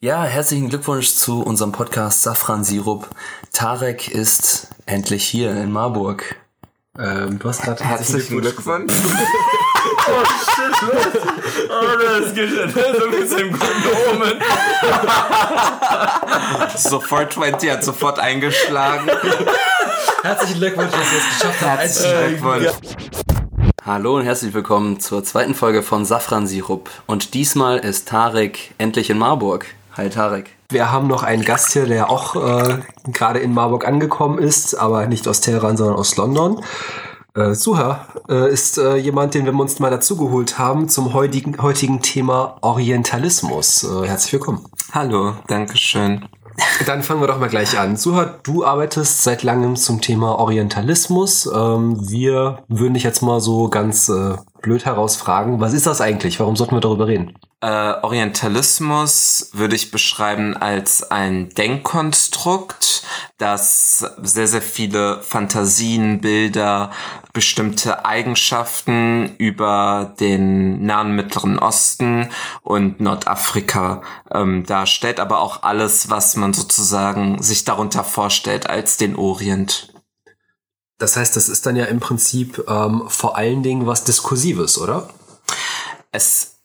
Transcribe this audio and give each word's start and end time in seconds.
Ja, 0.00 0.22
herzlichen 0.22 0.68
Glückwunsch 0.68 1.16
zu 1.16 1.42
unserem 1.42 1.72
Podcast 1.72 2.22
Safran 2.22 2.62
Sirup. 2.62 3.08
Tarek 3.52 4.06
ist 4.06 4.68
endlich 4.86 5.24
hier 5.24 5.50
in 5.50 5.72
Marburg. 5.72 6.36
Ähm, 6.96 7.40
du 7.40 7.48
hast 7.48 7.62
gerade 7.62 7.82
Herzlichen 7.82 8.40
Glückwunsch. 8.40 8.92
Oh 8.92 10.24
shit, 10.24 10.82
los. 10.82 11.22
Oh, 11.68 12.20
das 12.20 12.32
geht 12.32 12.48
ja 12.48 12.68
so 12.70 13.06
ein 13.06 13.10
bisschen 13.10 13.50
guten 13.50 14.12
Omen. 14.12 14.40
sofort 16.76 17.32
20 17.32 17.68
hat 17.68 17.82
sofort 17.82 18.20
eingeschlagen. 18.20 19.10
Herzlichen 20.22 20.60
Glückwunsch, 20.60 20.92
dass 20.92 21.12
ihr 21.12 21.18
es 21.18 21.38
geschafft 21.40 21.60
habt. 21.62 21.80
Herzlichen 21.80 22.28
Glückwunsch. 22.28 22.68
Hallo 23.84 24.16
und 24.16 24.24
herzlich 24.24 24.54
willkommen 24.54 25.00
zur 25.00 25.24
zweiten 25.24 25.56
Folge 25.56 25.82
von 25.82 26.04
Safran 26.04 26.46
Sirup. 26.46 26.88
Und 27.06 27.34
diesmal 27.34 27.78
ist 27.78 28.06
Tarek 28.06 28.74
endlich 28.78 29.10
in 29.10 29.18
Marburg. 29.18 29.66
Hi 29.98 30.08
Tarek. 30.08 30.50
Wir 30.70 30.92
haben 30.92 31.08
noch 31.08 31.24
einen 31.24 31.44
Gast 31.44 31.72
hier, 31.72 31.84
der 31.84 32.08
auch 32.08 32.36
äh, 32.36 32.78
gerade 33.12 33.40
in 33.40 33.52
Marburg 33.52 33.84
angekommen 33.84 34.38
ist, 34.38 34.76
aber 34.76 35.08
nicht 35.08 35.26
aus 35.26 35.40
Teheran, 35.40 35.76
sondern 35.76 35.96
aus 35.96 36.16
London. 36.16 36.62
Äh, 37.34 37.54
Suha 37.54 38.06
äh, 38.28 38.48
ist 38.48 38.78
äh, 38.78 38.94
jemand, 38.94 39.34
den 39.34 39.44
wir 39.44 39.52
uns 39.52 39.80
mal 39.80 39.90
dazugeholt 39.90 40.56
haben 40.56 40.88
zum 40.88 41.14
heutigen, 41.14 41.60
heutigen 41.60 42.00
Thema 42.00 42.58
Orientalismus. 42.60 43.82
Äh, 43.82 44.06
herzlich 44.06 44.34
willkommen. 44.34 44.64
Hallo, 44.92 45.34
Dankeschön. 45.48 46.24
Dann 46.86 47.02
fangen 47.02 47.20
wir 47.20 47.26
doch 47.26 47.40
mal 47.40 47.48
gleich 47.48 47.76
an. 47.76 47.96
Suha, 47.96 48.36
du 48.44 48.64
arbeitest 48.64 49.24
seit 49.24 49.42
langem 49.42 49.74
zum 49.74 50.00
Thema 50.00 50.38
Orientalismus. 50.38 51.46
Ähm, 51.52 52.08
wir 52.08 52.62
würden 52.68 52.94
dich 52.94 53.02
jetzt 53.02 53.22
mal 53.22 53.40
so 53.40 53.68
ganz 53.68 54.08
äh, 54.08 54.36
blöd 54.62 54.84
herausfragen, 54.84 55.58
was 55.58 55.72
ist 55.72 55.88
das 55.88 56.00
eigentlich? 56.00 56.38
Warum 56.38 56.54
sollten 56.54 56.76
wir 56.76 56.80
darüber 56.80 57.08
reden? 57.08 57.34
Äh, 57.60 57.94
Orientalismus 58.02 59.50
würde 59.52 59.74
ich 59.74 59.90
beschreiben 59.90 60.56
als 60.56 61.10
ein 61.10 61.48
Denkkonstrukt, 61.48 63.02
das 63.36 63.98
sehr, 64.22 64.46
sehr 64.46 64.62
viele 64.62 65.20
Fantasien, 65.22 66.20
Bilder, 66.20 66.92
bestimmte 67.32 68.04
Eigenschaften 68.04 69.34
über 69.38 70.14
den 70.20 70.86
Nahen 70.86 71.16
Mittleren 71.16 71.58
Osten 71.58 72.30
und 72.62 73.00
Nordafrika 73.00 74.02
ähm, 74.30 74.64
darstellt, 74.64 75.18
aber 75.18 75.40
auch 75.40 75.64
alles, 75.64 76.10
was 76.10 76.36
man 76.36 76.52
sozusagen 76.52 77.42
sich 77.42 77.64
darunter 77.64 78.04
vorstellt 78.04 78.70
als 78.70 78.98
den 78.98 79.16
Orient. 79.16 79.94
Das 80.98 81.16
heißt, 81.16 81.34
das 81.34 81.48
ist 81.48 81.66
dann 81.66 81.74
ja 81.74 81.86
im 81.86 81.98
Prinzip 81.98 82.64
ähm, 82.68 83.04
vor 83.08 83.36
allen 83.36 83.64
Dingen 83.64 83.88
was 83.88 84.04
Diskursives, 84.04 84.78
oder? 84.78 85.08
Es 86.12 86.57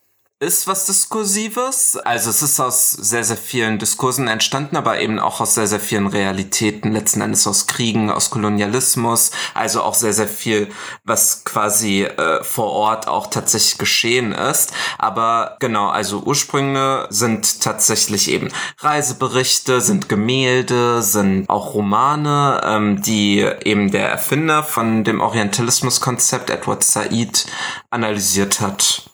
ist 0.44 0.68
was 0.68 0.86
Diskursives. 0.86 1.98
Also 1.98 2.30
es 2.30 2.42
ist 2.42 2.60
aus 2.60 2.92
sehr, 2.92 3.24
sehr 3.24 3.38
vielen 3.38 3.80
Diskursen 3.80 4.28
entstanden, 4.28 4.76
aber 4.76 5.00
eben 5.00 5.18
auch 5.18 5.40
aus 5.40 5.56
sehr, 5.56 5.68
sehr 5.68 5.80
vielen 5.80 6.08
Realitäten, 6.08 6.92
letzten 6.92 7.22
Endes 7.22 7.48
aus 7.48 7.66
Kriegen, 7.66 8.12
aus 8.12 8.30
Kolonialismus, 8.30 9.32
also 9.54 9.82
auch 9.82 9.96
sehr, 9.96 10.14
sehr 10.14 10.28
viel, 10.28 10.68
was 11.06 11.46
quasi 11.46 12.04
äh, 12.04 12.44
vor 12.44 12.72
Ort 12.72 13.08
auch 13.08 13.28
tatsächlich 13.28 13.78
geschehen 13.78 14.34
ist. 14.34 14.74
Aber 14.98 15.56
genau, 15.60 15.88
also 15.88 16.20
Ursprünge 16.20 17.08
sind 17.10 17.62
tatsächlich 17.62 18.30
eben 18.30 18.50
Reiseberichte, 18.80 19.80
sind 19.80 20.10
Gemälde, 20.10 21.02
sind 21.02 21.50
auch 21.50 21.74
Romane, 21.74 22.62
ähm, 22.66 23.02
die 23.02 23.40
eben 23.64 23.92
der 23.92 24.10
Erfinder 24.10 24.64
von 24.64 25.06
dem 25.06 25.22
Orientalismus-Konzept, 25.22 26.50
Edward 26.50 26.84
Said, 26.84 27.46
analysiert 27.90 28.60
hat. 28.60 29.10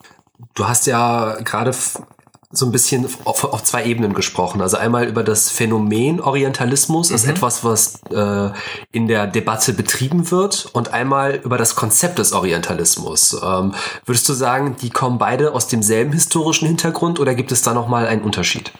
Du 0.56 0.68
hast 0.68 0.88
ja 0.88 1.38
gerade 1.44 1.74
so 2.52 2.66
ein 2.66 2.72
bisschen 2.72 3.08
auf, 3.26 3.44
auf, 3.44 3.64
zwei 3.64 3.86
Ebenen 3.86 4.14
gesprochen. 4.14 4.62
Also 4.62 4.78
einmal 4.78 5.08
über 5.08 5.24
das 5.24 5.52
Phänomen 5.52 6.20
Orientalismus, 6.20 7.10
mhm. 7.10 7.16
ist 7.16 7.28
etwas, 7.28 7.64
was 7.64 8.02
äh, 8.12 8.50
in 8.92 9.08
der 9.08 9.28
Debatte 9.28 9.74
betrieben 9.74 10.32
wird, 10.32 10.68
und 10.74 10.92
einmal 10.92 11.36
über 11.36 11.58
das 11.58 11.76
Konzept 11.76 12.18
des 12.18 12.34
Orientalismus. 12.34 13.40
Ähm, 13.44 13.76
würdest 14.06 14.28
du 14.28 14.34
sagen, 14.34 14.76
die 14.82 14.90
kommen 14.90 15.20
beide 15.20 15.54
aus 15.54 15.68
demselben 15.68 16.12
historischen 16.12 16.68
Hintergrund 16.68 17.20
oder 17.20 17.36
gibt 17.36 17.52
es 17.52 17.62
da 17.62 17.76
nochmal 17.76 18.08
einen 18.08 18.24
Unterschied? 18.24 18.72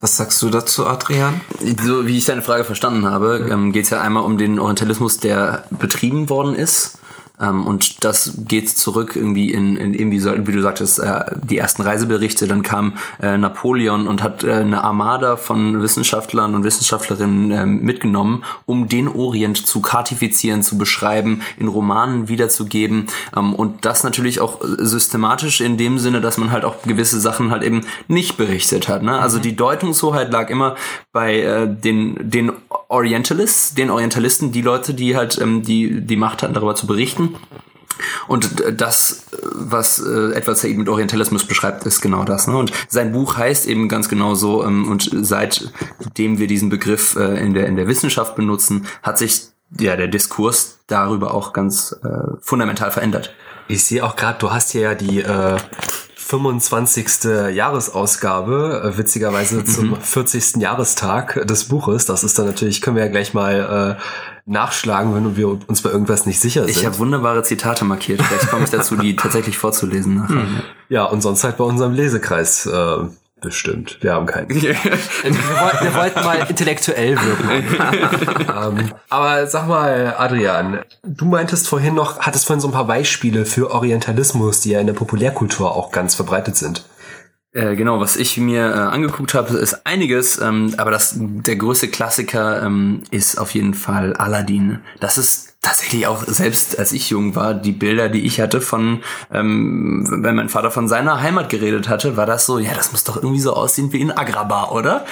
Was 0.00 0.16
sagst 0.16 0.40
du 0.40 0.48
dazu, 0.48 0.86
Adrian? 0.86 1.42
So 1.82 2.06
wie 2.06 2.16
ich 2.16 2.24
deine 2.24 2.42
Frage 2.42 2.64
verstanden 2.64 3.06
habe, 3.06 3.48
ähm, 3.50 3.72
geht 3.72 3.84
es 3.84 3.90
ja 3.90 4.00
einmal 4.00 4.24
um 4.24 4.38
den 4.38 4.58
Orientalismus, 4.58 5.18
der 5.18 5.64
betrieben 5.70 6.30
worden 6.30 6.54
ist 6.54 6.98
ähm, 7.40 7.66
und 7.66 8.04
das 8.04 8.34
geht 8.46 8.68
zurück 8.68 9.16
irgendwie 9.16 9.52
in, 9.52 9.76
in 9.76 9.92
irgendwie, 9.92 10.20
so, 10.20 10.32
wie 10.46 10.52
du 10.52 10.62
sagtest, 10.62 11.00
äh, 11.00 11.24
die 11.42 11.58
ersten 11.58 11.82
Reiseberichte. 11.82 12.46
Dann 12.46 12.62
kam 12.62 12.94
äh, 13.20 13.36
Napoleon 13.36 14.06
und 14.06 14.22
hat 14.22 14.44
äh, 14.44 14.52
eine 14.52 14.84
Armada 14.84 15.36
von 15.36 15.82
Wissenschaftlern 15.82 16.54
und 16.54 16.62
Wissenschaftlerinnen 16.62 17.50
äh, 17.50 17.66
mitgenommen, 17.66 18.44
um 18.66 18.88
den 18.88 19.08
Orient 19.08 19.66
zu 19.66 19.80
kartifizieren, 19.80 20.62
zu 20.62 20.78
beschreiben, 20.78 21.42
in 21.58 21.66
Romanen 21.66 22.28
wiederzugeben. 22.28 23.08
Ähm, 23.36 23.52
und 23.52 23.84
das 23.84 24.04
natürlich 24.04 24.40
auch 24.40 24.60
systematisch 24.62 25.60
in 25.60 25.76
dem 25.76 25.98
Sinne, 25.98 26.20
dass 26.20 26.38
man 26.38 26.52
halt 26.52 26.64
auch 26.64 26.82
gewisse 26.82 27.18
Sachen 27.20 27.50
halt 27.50 27.64
eben 27.64 27.80
nicht 28.06 28.36
berichtet 28.36 28.88
hat. 28.88 29.02
Ne? 29.02 29.18
Also 29.18 29.40
die 29.40 29.56
Deutungshoheit 29.56 30.30
lag 30.30 30.50
immer 30.50 30.76
bei 31.12 31.40
äh, 31.40 31.66
den, 31.68 32.16
den 32.30 32.52
Orientalists, 32.94 33.74
den 33.74 33.90
Orientalisten, 33.90 34.52
die 34.52 34.62
Leute, 34.62 34.94
die 34.94 35.16
halt 35.16 35.38
ähm, 35.40 35.62
die, 35.62 36.00
die 36.00 36.16
Macht 36.16 36.42
hatten, 36.42 36.54
darüber 36.54 36.74
zu 36.74 36.86
berichten. 36.86 37.36
Und 38.26 38.64
das, 38.80 39.26
was 39.52 39.98
äh, 40.00 40.32
Edward 40.32 40.58
Said 40.58 40.76
mit 40.76 40.88
Orientalismus 40.88 41.44
beschreibt, 41.44 41.84
ist 41.86 42.00
genau 42.00 42.24
das. 42.24 42.46
Ne? 42.46 42.56
Und 42.56 42.72
sein 42.88 43.12
Buch 43.12 43.36
heißt 43.36 43.66
eben 43.66 43.88
ganz 43.88 44.08
genau 44.08 44.34
so, 44.34 44.64
ähm, 44.64 44.90
und 44.90 45.10
seitdem 45.12 46.38
wir 46.38 46.46
diesen 46.46 46.70
Begriff 46.70 47.16
äh, 47.16 47.36
in, 47.44 47.54
der, 47.54 47.66
in 47.66 47.76
der 47.76 47.86
Wissenschaft 47.86 48.36
benutzen, 48.36 48.86
hat 49.02 49.18
sich 49.18 49.48
ja 49.78 49.96
der 49.96 50.08
Diskurs 50.08 50.80
darüber 50.86 51.34
auch 51.34 51.52
ganz 51.52 51.96
äh, 52.04 52.36
fundamental 52.40 52.90
verändert. 52.90 53.34
Ich 53.68 53.84
sehe 53.84 54.04
auch 54.04 54.16
gerade, 54.16 54.38
du 54.38 54.50
hast 54.50 54.72
hier 54.72 54.82
ja 54.82 54.94
die 54.94 55.20
äh, 55.20 55.56
25. 56.24 57.24
Jahresausgabe, 57.54 58.92
äh, 58.94 58.98
witzigerweise 58.98 59.58
mhm. 59.58 59.66
zum 59.66 60.00
40. 60.00 60.56
Jahrestag 60.56 61.46
des 61.46 61.64
Buches. 61.64 62.06
Das 62.06 62.24
ist 62.24 62.38
dann 62.38 62.46
natürlich, 62.46 62.80
können 62.80 62.96
wir 62.96 63.04
ja 63.04 63.10
gleich 63.10 63.34
mal 63.34 63.98
äh, 63.98 64.02
nachschlagen, 64.46 65.14
wenn 65.14 65.36
wir 65.36 65.48
uns 65.48 65.82
bei 65.82 65.90
irgendwas 65.90 66.24
nicht 66.24 66.40
sicher 66.40 66.64
sind. 66.64 66.76
Ich 66.76 66.86
habe 66.86 66.98
wunderbare 66.98 67.42
Zitate 67.42 67.84
markiert. 67.84 68.22
Vielleicht 68.22 68.50
komme 68.50 68.64
ich 68.64 68.70
dazu, 68.70 68.96
die 68.96 69.16
tatsächlich 69.16 69.58
vorzulesen 69.58 70.16
nachher. 70.16 70.36
Mhm. 70.36 70.62
Ja, 70.88 71.04
und 71.04 71.20
sonst 71.20 71.44
halt 71.44 71.58
bei 71.58 71.64
unserem 71.64 71.92
Lesekreis 71.92 72.66
äh, 72.66 72.96
Bestimmt. 73.44 73.98
Wir 74.00 74.14
haben 74.14 74.24
keinen. 74.24 74.48
wir, 74.48 74.74
wollten, 74.74 75.84
wir 75.84 75.94
wollten 75.94 76.24
mal 76.24 76.46
intellektuell 76.48 77.14
wirken. 77.14 78.46
ähm, 78.56 78.92
aber 79.10 79.46
sag 79.46 79.68
mal, 79.68 80.14
Adrian, 80.16 80.78
du 81.02 81.26
meintest 81.26 81.68
vorhin 81.68 81.94
noch, 81.94 82.20
hattest 82.20 82.46
vorhin 82.46 82.62
so 82.62 82.68
ein 82.68 82.72
paar 82.72 82.86
Beispiele 82.86 83.44
für 83.44 83.70
Orientalismus, 83.70 84.62
die 84.62 84.70
ja 84.70 84.80
in 84.80 84.86
der 84.86 84.94
Populärkultur 84.94 85.76
auch 85.76 85.92
ganz 85.92 86.14
verbreitet 86.14 86.56
sind. 86.56 86.84
Äh, 87.54 87.76
genau, 87.76 88.00
was 88.00 88.16
ich 88.16 88.36
mir 88.36 88.66
äh, 88.66 88.78
angeguckt 88.78 89.32
habe, 89.32 89.56
ist 89.56 89.86
einiges, 89.86 90.40
ähm, 90.40 90.74
aber 90.76 90.90
das 90.90 91.14
der 91.16 91.54
größte 91.54 91.86
Klassiker 91.86 92.64
ähm, 92.64 93.04
ist 93.12 93.38
auf 93.38 93.54
jeden 93.54 93.74
Fall 93.74 94.12
Aladdin. 94.14 94.80
Das 94.98 95.18
ist 95.18 95.54
tatsächlich 95.64 96.08
auch 96.08 96.24
selbst 96.26 96.78
als 96.78 96.92
ich 96.92 97.10
jung 97.10 97.36
war, 97.36 97.54
die 97.54 97.70
Bilder, 97.70 98.08
die 98.08 98.26
ich 98.26 98.40
hatte 98.40 98.60
von, 98.60 99.02
ähm, 99.32 100.04
wenn 100.10 100.34
mein 100.34 100.48
Vater 100.48 100.72
von 100.72 100.88
seiner 100.88 101.22
Heimat 101.22 101.48
geredet 101.48 101.88
hatte, 101.88 102.16
war 102.16 102.26
das 102.26 102.44
so, 102.44 102.58
ja, 102.58 102.74
das 102.74 102.90
muss 102.90 103.04
doch 103.04 103.16
irgendwie 103.16 103.40
so 103.40 103.54
aussehen 103.54 103.92
wie 103.92 104.00
in 104.00 104.10
Agrabah, 104.10 104.70
oder? 104.70 105.06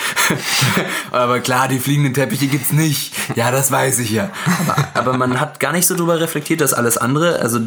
aber 1.12 1.38
klar, 1.38 1.68
die 1.68 1.78
fliegenden 1.78 2.12
Teppiche 2.12 2.48
gibt's 2.48 2.72
nicht. 2.72 3.14
Ja, 3.36 3.50
das 3.52 3.70
weiß 3.70 4.00
ich 4.00 4.10
ja. 4.10 4.30
Aber, 4.66 4.88
aber 4.94 5.16
man 5.16 5.40
hat 5.40 5.58
gar 5.60 5.72
nicht 5.72 5.86
so 5.86 5.96
drüber 5.96 6.20
reflektiert, 6.20 6.60
dass 6.60 6.74
alles 6.74 6.98
andere, 6.98 7.38
also 7.38 7.58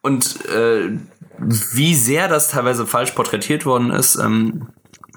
und 0.00 0.46
äh, 0.46 0.90
wie 1.38 1.94
sehr 1.94 2.28
das 2.28 2.48
teilweise 2.50 2.86
falsch 2.86 3.12
porträtiert 3.12 3.66
worden 3.66 3.90
ist, 3.90 4.16
ähm, 4.16 4.68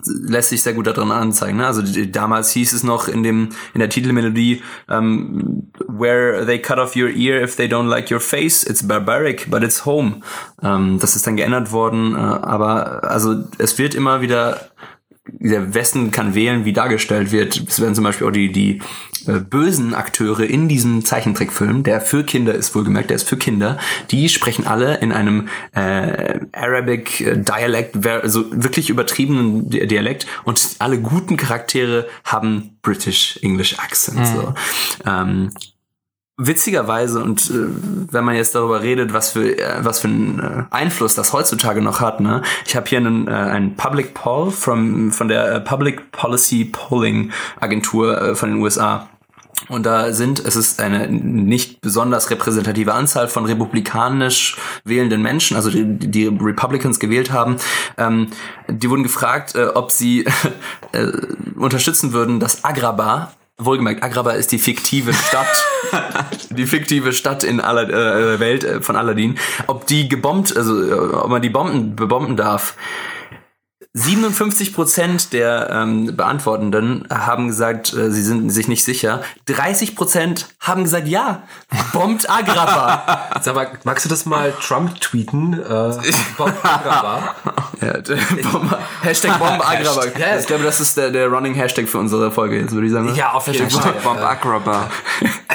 lässt 0.05 0.49
sich 0.49 0.61
sehr 0.61 0.73
gut 0.73 0.87
daran 0.87 1.11
anzeigen. 1.11 1.57
Ne? 1.57 1.65
Also 1.65 1.81
die, 1.81 2.11
damals 2.11 2.51
hieß 2.51 2.73
es 2.73 2.83
noch 2.83 3.07
in 3.07 3.23
dem 3.23 3.49
in 3.73 3.79
der 3.79 3.89
Titelmelodie 3.89 4.61
um, 4.87 5.71
Where 5.87 6.45
they 6.45 6.59
cut 6.59 6.77
off 6.77 6.95
your 6.95 7.09
ear 7.09 7.41
if 7.41 7.55
they 7.55 7.67
don't 7.67 7.87
like 7.87 8.11
your 8.11 8.19
face, 8.19 8.63
it's 8.63 8.85
barbaric, 8.85 9.49
but 9.49 9.63
it's 9.63 9.85
home. 9.85 10.21
Um, 10.61 10.99
das 10.99 11.15
ist 11.15 11.25
dann 11.25 11.37
geändert 11.37 11.71
worden, 11.71 12.15
äh, 12.15 12.19
aber 12.19 13.03
also 13.03 13.43
es 13.57 13.77
wird 13.77 13.95
immer 13.95 14.21
wieder 14.21 14.69
der 15.27 15.73
Westen 15.73 16.11
kann 16.11 16.35
wählen, 16.35 16.65
wie 16.65 16.73
dargestellt 16.73 17.31
wird. 17.31 17.63
Es 17.67 17.79
werden 17.79 17.95
zum 17.95 18.03
Beispiel 18.03 18.27
auch 18.27 18.31
die, 18.31 18.51
die 18.51 18.81
äh, 19.27 19.39
bösen 19.39 19.95
Akteure 19.95 20.41
in 20.41 20.67
diesem 20.67 21.03
Zeichentrickfilm, 21.03 21.83
der 21.83 22.01
für 22.01 22.23
Kinder 22.23 22.53
ist, 22.53 22.75
wohlgemerkt, 22.75 23.09
der 23.09 23.15
ist 23.15 23.27
für 23.27 23.37
Kinder, 23.37 23.79
die 24.11 24.29
sprechen 24.29 24.67
alle 24.67 24.97
in 24.97 25.11
einem 25.11 25.47
äh, 25.73 26.39
Arabic 26.51 27.21
äh, 27.21 27.37
Dialekt, 27.37 28.05
also 28.05 28.45
wirklich 28.51 28.89
übertriebenen 28.89 29.69
Dialekt 29.69 30.27
und 30.43 30.75
alle 30.79 30.99
guten 30.99 31.37
Charaktere 31.37 32.07
haben 32.23 32.77
British 32.81 33.39
English 33.41 33.79
Accent. 33.79 34.19
Mhm. 34.19 34.25
So. 34.25 34.53
Ähm, 35.05 35.51
witzigerweise 36.37 37.23
und 37.23 37.49
äh, 37.49 37.67
wenn 38.11 38.25
man 38.25 38.35
jetzt 38.35 38.55
darüber 38.55 38.81
redet, 38.81 39.13
was 39.13 39.31
für 39.31 39.57
äh, 39.57 39.85
was 39.85 39.99
für 39.99 40.09
einen 40.09 40.39
äh, 40.39 40.63
Einfluss 40.69 41.15
das 41.15 41.31
heutzutage 41.31 41.81
noch 41.81 42.01
hat, 42.01 42.19
ne? 42.19 42.41
Ich 42.65 42.75
habe 42.75 42.87
hier 42.87 42.97
einen 42.97 43.27
äh, 43.27 43.31
einen 43.31 43.75
Public 43.75 44.13
Poll 44.13 44.51
from 44.51 45.11
von 45.11 45.27
der 45.29 45.53
äh, 45.53 45.59
Public 45.61 46.11
Policy 46.11 46.65
Polling 46.65 47.31
Agentur 47.59 48.21
äh, 48.21 48.35
von 48.35 48.49
den 48.49 48.61
USA. 48.61 49.07
Und 49.69 49.85
da 49.85 50.11
sind, 50.11 50.39
es 50.39 50.57
ist 50.57 50.81
eine 50.81 51.07
nicht 51.07 51.79
besonders 51.79 52.29
repräsentative 52.29 52.93
Anzahl 52.93 53.29
von 53.29 53.45
republikanisch 53.45 54.57
wählenden 54.83 55.21
Menschen, 55.21 55.55
also 55.55 55.69
die, 55.69 55.85
die 55.85 56.27
Republicans 56.27 56.99
gewählt 56.99 57.31
haben, 57.31 57.55
ähm, 57.97 58.27
die 58.67 58.89
wurden 58.89 59.03
gefragt, 59.03 59.55
äh, 59.55 59.67
ob 59.67 59.91
sie 59.91 60.25
äh, 60.91 61.07
unterstützen 61.55 62.11
würden, 62.11 62.41
dass 62.41 62.65
Agrabah 62.65 63.31
Wohlgemerkt, 63.57 64.03
Agrabah 64.03 64.33
ist 64.33 64.51
die 64.51 64.59
fiktive 64.59 65.13
Stadt, 65.13 65.47
die 66.49 66.65
fiktive 66.65 67.13
Stadt 67.13 67.45
in 67.45 67.61
aller 67.61 67.89
äh, 67.89 68.39
Welt 68.41 68.65
äh, 68.65 68.81
von 68.81 68.97
Aladdin. 68.97 69.37
Ob 69.67 69.87
die 69.87 70.09
gebombt, 70.09 70.55
also 70.57 70.83
äh, 70.83 70.93
ob 71.15 71.29
man 71.29 71.41
die 71.41 71.49
Bomben 71.49 71.95
bebomben 71.95 72.35
darf. 72.35 72.75
57 73.97 74.73
Prozent 74.73 75.31
der 75.31 75.69
ähm, 75.71 76.17
Beantwortenden 76.17 77.07
haben 77.09 77.47
gesagt, 77.47 77.93
äh, 77.93 78.11
sie 78.11 78.23
sind 78.23 78.49
sich 78.49 78.67
nicht 78.67 78.83
sicher. 78.83 79.23
30 79.45 79.95
Prozent 79.95 80.47
haben 80.59 80.83
gesagt, 80.83 81.07
ja, 81.07 81.43
bombt 81.93 82.29
Agrabah. 82.29 83.29
Sag 83.41 83.55
mal, 83.55 83.69
magst 83.85 84.03
du 84.03 84.09
das 84.09 84.25
mal 84.25 84.51
Trump 84.61 84.99
tweeten? 84.99 85.53
Äh, 85.53 85.93
Bomb 86.37 86.53
Agrabah. 86.61 87.35
ja, 87.81 87.93
Bomb, 88.51 88.77
Hashtag 89.01 89.39
Bomb 89.39 89.65
Agrabah. 89.65 90.07
Ja, 90.19 90.39
Ich 90.39 90.45
glaube, 90.45 90.65
das 90.65 90.81
ist 90.81 90.97
der, 90.97 91.11
der 91.11 91.29
Running 91.29 91.53
Hashtag 91.53 91.87
für 91.87 91.99
unsere 91.99 92.31
Folge 92.31 92.59
jetzt, 92.59 92.73
würde 92.73 92.87
ich 92.87 92.91
sagen. 92.91 93.07
oder? 93.07 93.15
Ja, 93.17 93.31
auf 93.31 93.47
jeden 93.47 93.63
Hashtag 93.63 94.01
Fall. 94.01 94.15
Bob 94.15 94.21
Agrabah. 94.21 94.89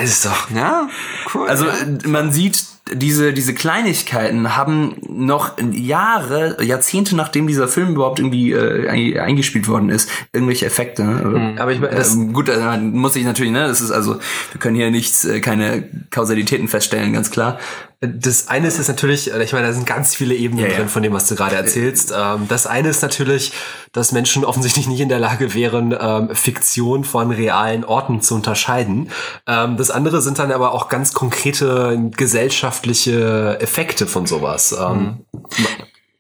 Ist 0.03 0.25
doch. 0.25 0.51
Ja, 0.51 0.89
cool. 1.35 1.47
Also 1.47 1.67
äh, 1.67 2.09
man 2.09 2.33
sieht, 2.33 2.65
diese, 2.93 3.33
diese 3.33 3.55
Kleinigkeiten 3.55 4.57
haben 4.57 4.97
noch 5.09 5.53
Jahre, 5.73 6.63
Jahrzehnte 6.63 7.17
nachdem 7.17 7.47
dieser 7.47 7.69
Film 7.69 7.91
überhaupt 7.95 8.19
irgendwie 8.19 8.53
äh, 8.53 8.89
ein- 8.89 9.19
eingespielt 9.19 9.69
worden 9.69 9.89
ist, 9.91 10.11
irgendwelche 10.33 10.67
Effekte. 10.67 11.05
Ne? 11.05 11.55
Aber 11.59 11.73
ich 11.73 11.81
meine, 11.81 12.33
gut, 12.33 12.49
äh, 12.49 12.79
muss 12.79 13.17
ich 13.17 13.25
natürlich, 13.25 13.53
ne, 13.53 13.67
das 13.69 13.81
ist 13.81 13.91
also, 13.91 14.17
wir 14.53 14.61
können 14.61 14.77
hier 14.77 14.91
nichts, 14.91 15.25
äh, 15.25 15.41
keine 15.41 15.85
Kausalitäten 16.11 16.69
feststellen, 16.69 17.13
ganz 17.13 17.31
klar. 17.31 17.59
Das 18.03 18.49
eine 18.49 18.67
ist 18.69 18.89
natürlich, 18.89 19.31
äh, 19.31 19.45
ich 19.45 19.53
meine, 19.53 19.67
da 19.67 19.73
sind 19.75 19.85
ganz 19.87 20.15
viele 20.15 20.35
Ebenen 20.35 20.65
Ja, 20.65 20.71
ja. 20.71 20.79
drin 20.79 20.89
von 20.89 21.03
dem, 21.03 21.13
was 21.13 21.29
du 21.29 21.35
gerade 21.35 21.57
erzählst. 21.57 22.15
Ähm, 22.17 22.49
Das 22.49 22.67
eine 22.67 22.89
ist 22.89 23.03
natürlich, 23.03 23.53
dass 23.93 24.13
Menschen 24.13 24.43
offensichtlich 24.45 24.89
nicht 24.89 25.01
in 25.01 25.11
der 25.11 25.19
Lage 25.19 25.53
wären, 25.53 25.95
ähm, 26.01 26.35
Fiktion 26.35 27.05
von 27.05 27.31
realen 27.31 27.85
Orten 27.85 28.23
zu 28.23 28.35
unterscheiden. 28.35 29.11
Ähm, 29.47 29.77
Das 29.77 29.91
andere 29.91 30.23
sind 30.23 30.39
dann 30.39 30.51
aber 30.51 30.73
auch 30.73 30.89
ganz 30.89 31.13
konkrete 31.13 32.11
gesellschaftliche 32.17 33.59
Effekte 33.61 34.07
von 34.07 34.27
sowas. 34.27 34.75
Ähm, 34.79 35.27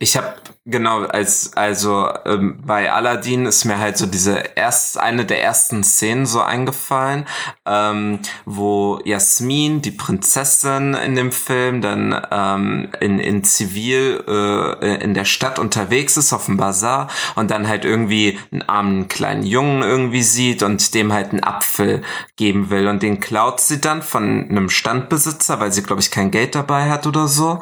Ich 0.02 0.16
habe 0.16 0.32
genau 0.64 1.02
als 1.02 1.54
also 1.58 2.08
ähm, 2.24 2.58
bei 2.64 2.90
Aladdin 2.90 3.44
ist 3.44 3.66
mir 3.66 3.78
halt 3.78 3.98
so 3.98 4.06
diese 4.06 4.42
erst 4.54 4.96
eine 4.98 5.26
der 5.26 5.42
ersten 5.42 5.84
Szenen 5.84 6.24
so 6.24 6.40
eingefallen, 6.40 7.26
ähm, 7.66 8.20
wo 8.46 8.98
Jasmin, 9.04 9.82
die 9.82 9.90
Prinzessin 9.90 10.94
in 10.94 11.16
dem 11.16 11.32
Film, 11.32 11.82
dann 11.82 12.18
ähm, 12.30 12.88
in 13.00 13.18
in 13.18 13.44
Zivil 13.44 14.24
äh, 14.26 15.04
in 15.04 15.12
der 15.12 15.26
Stadt 15.26 15.58
unterwegs 15.58 16.16
ist 16.16 16.32
auf 16.32 16.46
dem 16.46 16.56
Bazar 16.56 17.08
und 17.34 17.50
dann 17.50 17.68
halt 17.68 17.84
irgendwie 17.84 18.38
einen 18.52 18.62
armen 18.62 19.08
kleinen 19.08 19.42
Jungen 19.42 19.82
irgendwie 19.82 20.22
sieht 20.22 20.62
und 20.62 20.94
dem 20.94 21.12
halt 21.12 21.32
einen 21.32 21.44
Apfel 21.44 22.00
geben 22.36 22.70
will 22.70 22.88
und 22.88 23.02
den 23.02 23.20
klaut 23.20 23.60
sie 23.60 23.82
dann 23.82 24.00
von 24.00 24.48
einem 24.48 24.70
Standbesitzer, 24.70 25.60
weil 25.60 25.72
sie 25.72 25.82
glaube 25.82 26.00
ich 26.00 26.10
kein 26.10 26.30
Geld 26.30 26.54
dabei 26.54 26.88
hat 26.88 27.06
oder 27.06 27.28
so 27.28 27.60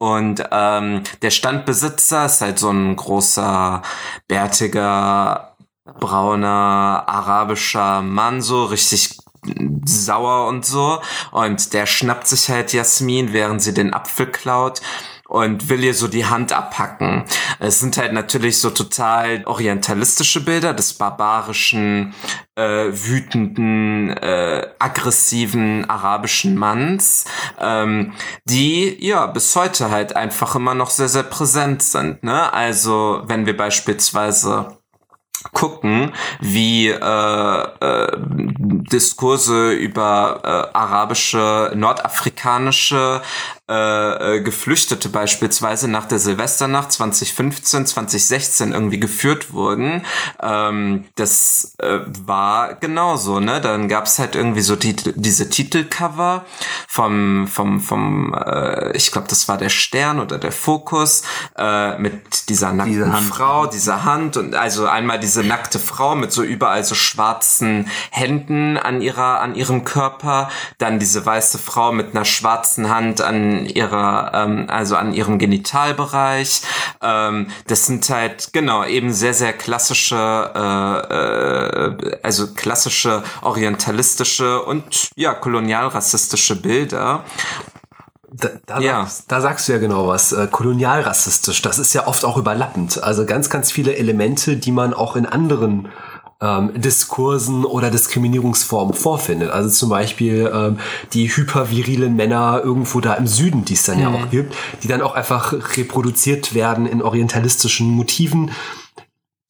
und 0.00 0.42
ähm, 0.50 1.02
der 1.20 1.30
Standbesitzer 1.30 2.24
ist 2.24 2.40
halt 2.40 2.58
so 2.58 2.70
ein 2.70 2.96
großer, 2.96 3.82
bärtiger, 4.28 5.56
brauner, 5.98 7.04
arabischer 7.06 8.00
Mann, 8.00 8.40
so 8.40 8.64
richtig 8.64 9.18
sauer 9.84 10.48
und 10.48 10.64
so. 10.64 11.02
Und 11.32 11.74
der 11.74 11.84
schnappt 11.84 12.28
sich 12.28 12.48
halt 12.48 12.72
Jasmin, 12.72 13.34
während 13.34 13.60
sie 13.60 13.74
den 13.74 13.92
Apfel 13.92 14.28
klaut 14.28 14.80
und 15.30 15.68
will 15.68 15.84
ihr 15.84 15.94
so 15.94 16.08
die 16.08 16.26
Hand 16.26 16.52
abhacken. 16.52 17.24
Es 17.60 17.78
sind 17.78 17.96
halt 17.96 18.12
natürlich 18.12 18.58
so 18.58 18.70
total 18.70 19.44
orientalistische 19.46 20.44
Bilder 20.44 20.74
des 20.74 20.94
barbarischen, 20.94 22.14
äh, 22.56 22.88
wütenden, 22.90 24.10
äh, 24.10 24.66
aggressiven 24.80 25.88
arabischen 25.88 26.56
Manns, 26.56 27.26
ähm, 27.60 28.12
die 28.44 28.96
ja 29.06 29.26
bis 29.26 29.54
heute 29.54 29.90
halt 29.90 30.16
einfach 30.16 30.56
immer 30.56 30.74
noch 30.74 30.90
sehr, 30.90 31.08
sehr 31.08 31.22
präsent 31.22 31.84
sind. 31.84 32.24
Ne? 32.24 32.52
Also 32.52 33.22
wenn 33.26 33.46
wir 33.46 33.56
beispielsweise 33.56 34.80
gucken, 35.52 36.12
wie 36.40 36.88
äh, 36.88 37.62
äh, 37.80 38.16
Diskurse 38.18 39.72
über 39.72 40.40
äh, 40.42 40.76
arabische, 40.76 41.72
nordafrikanische 41.74 43.22
äh, 43.70 44.36
äh, 44.36 44.40
Geflüchtete 44.40 45.08
beispielsweise 45.08 45.86
nach 45.86 46.06
der 46.06 46.18
Silvesternacht 46.18 46.90
2015, 46.90 47.86
2016 47.86 48.72
irgendwie 48.72 48.98
geführt 48.98 49.52
wurden. 49.52 50.04
Ähm, 50.42 51.04
das 51.14 51.76
äh, 51.78 52.00
war 52.26 52.74
genauso, 52.74 53.38
ne? 53.38 53.60
Dann 53.60 53.88
gab's 53.88 54.18
halt 54.18 54.34
irgendwie 54.34 54.62
so 54.62 54.74
die, 54.74 54.96
diese 54.96 55.50
Titelcover 55.50 56.44
vom, 56.88 57.46
vom, 57.46 57.80
vom 57.80 58.34
äh, 58.34 58.96
ich 58.96 59.12
glaube, 59.12 59.28
das 59.28 59.46
war 59.46 59.56
der 59.56 59.68
Stern 59.68 60.18
oder 60.18 60.38
der 60.38 60.50
Fokus, 60.50 61.22
äh, 61.56 61.96
mit 61.98 62.48
dieser 62.48 62.72
nackten 62.72 62.92
Diese. 62.92 63.22
Frau, 63.28 63.66
dieser 63.66 64.04
Hand 64.04 64.36
und 64.36 64.56
also 64.56 64.88
einmal 64.88 65.20
diese 65.20 65.44
nackte 65.44 65.78
Frau 65.78 66.16
mit 66.16 66.32
so 66.32 66.42
überall 66.42 66.82
so 66.82 66.96
schwarzen 66.96 67.88
Händen 68.10 68.76
an 68.76 69.00
ihrer, 69.00 69.40
an 69.40 69.54
ihrem 69.54 69.84
Körper, 69.84 70.50
dann 70.78 70.98
diese 70.98 71.24
weiße 71.24 71.58
Frau 71.58 71.92
mit 71.92 72.16
einer 72.16 72.24
schwarzen 72.24 72.90
Hand 72.90 73.20
an 73.20 73.59
ihrer, 73.66 74.32
ähm, 74.34 74.66
also 74.68 74.96
an 74.96 75.12
ihrem 75.12 75.38
Genitalbereich. 75.38 76.62
Ähm, 77.02 77.48
das 77.66 77.86
sind 77.86 78.08
halt 78.10 78.52
genau 78.52 78.84
eben 78.84 79.12
sehr 79.12 79.34
sehr 79.34 79.52
klassische, 79.52 80.16
äh, 80.54 81.14
äh, 81.14 82.18
also 82.22 82.54
klassische 82.54 83.22
orientalistische 83.42 84.62
und 84.62 85.10
ja 85.16 85.34
kolonialrassistische 85.34 86.60
Bilder. 86.60 87.24
Da, 88.32 88.48
da, 88.66 88.78
Ja. 88.78 89.00
sagst, 89.00 89.24
da 89.32 89.40
sagst 89.40 89.68
du 89.68 89.72
ja 89.72 89.78
genau 89.78 90.06
was. 90.06 90.32
Äh, 90.32 90.46
kolonialrassistisch, 90.50 91.62
das 91.62 91.78
ist 91.78 91.92
ja 91.94 92.06
oft 92.06 92.24
auch 92.24 92.36
überlappend. 92.36 93.02
Also 93.02 93.26
ganz, 93.26 93.50
ganz 93.50 93.72
viele 93.72 93.96
Elemente, 93.96 94.56
die 94.56 94.70
man 94.70 94.94
auch 94.94 95.16
in 95.16 95.26
anderen 95.26 95.88
ähm, 96.42 96.72
Diskursen 96.80 97.64
oder 97.64 97.90
Diskriminierungsformen 97.90 98.94
vorfindet. 98.94 99.50
Also 99.50 99.68
zum 99.68 99.90
Beispiel 99.90 100.50
ähm, 100.52 100.78
die 101.12 101.28
hypervirilen 101.28 102.16
Männer 102.16 102.60
irgendwo 102.64 103.00
da 103.00 103.14
im 103.14 103.26
Süden, 103.26 103.64
die 103.64 103.74
es 103.74 103.84
dann 103.84 103.98
ja 103.98 104.08
auch 104.08 104.30
gibt, 104.30 104.54
die 104.82 104.88
dann 104.88 105.02
auch 105.02 105.14
einfach 105.14 105.76
reproduziert 105.76 106.54
werden 106.54 106.86
in 106.86 107.02
orientalistischen 107.02 107.88
Motiven, 107.88 108.50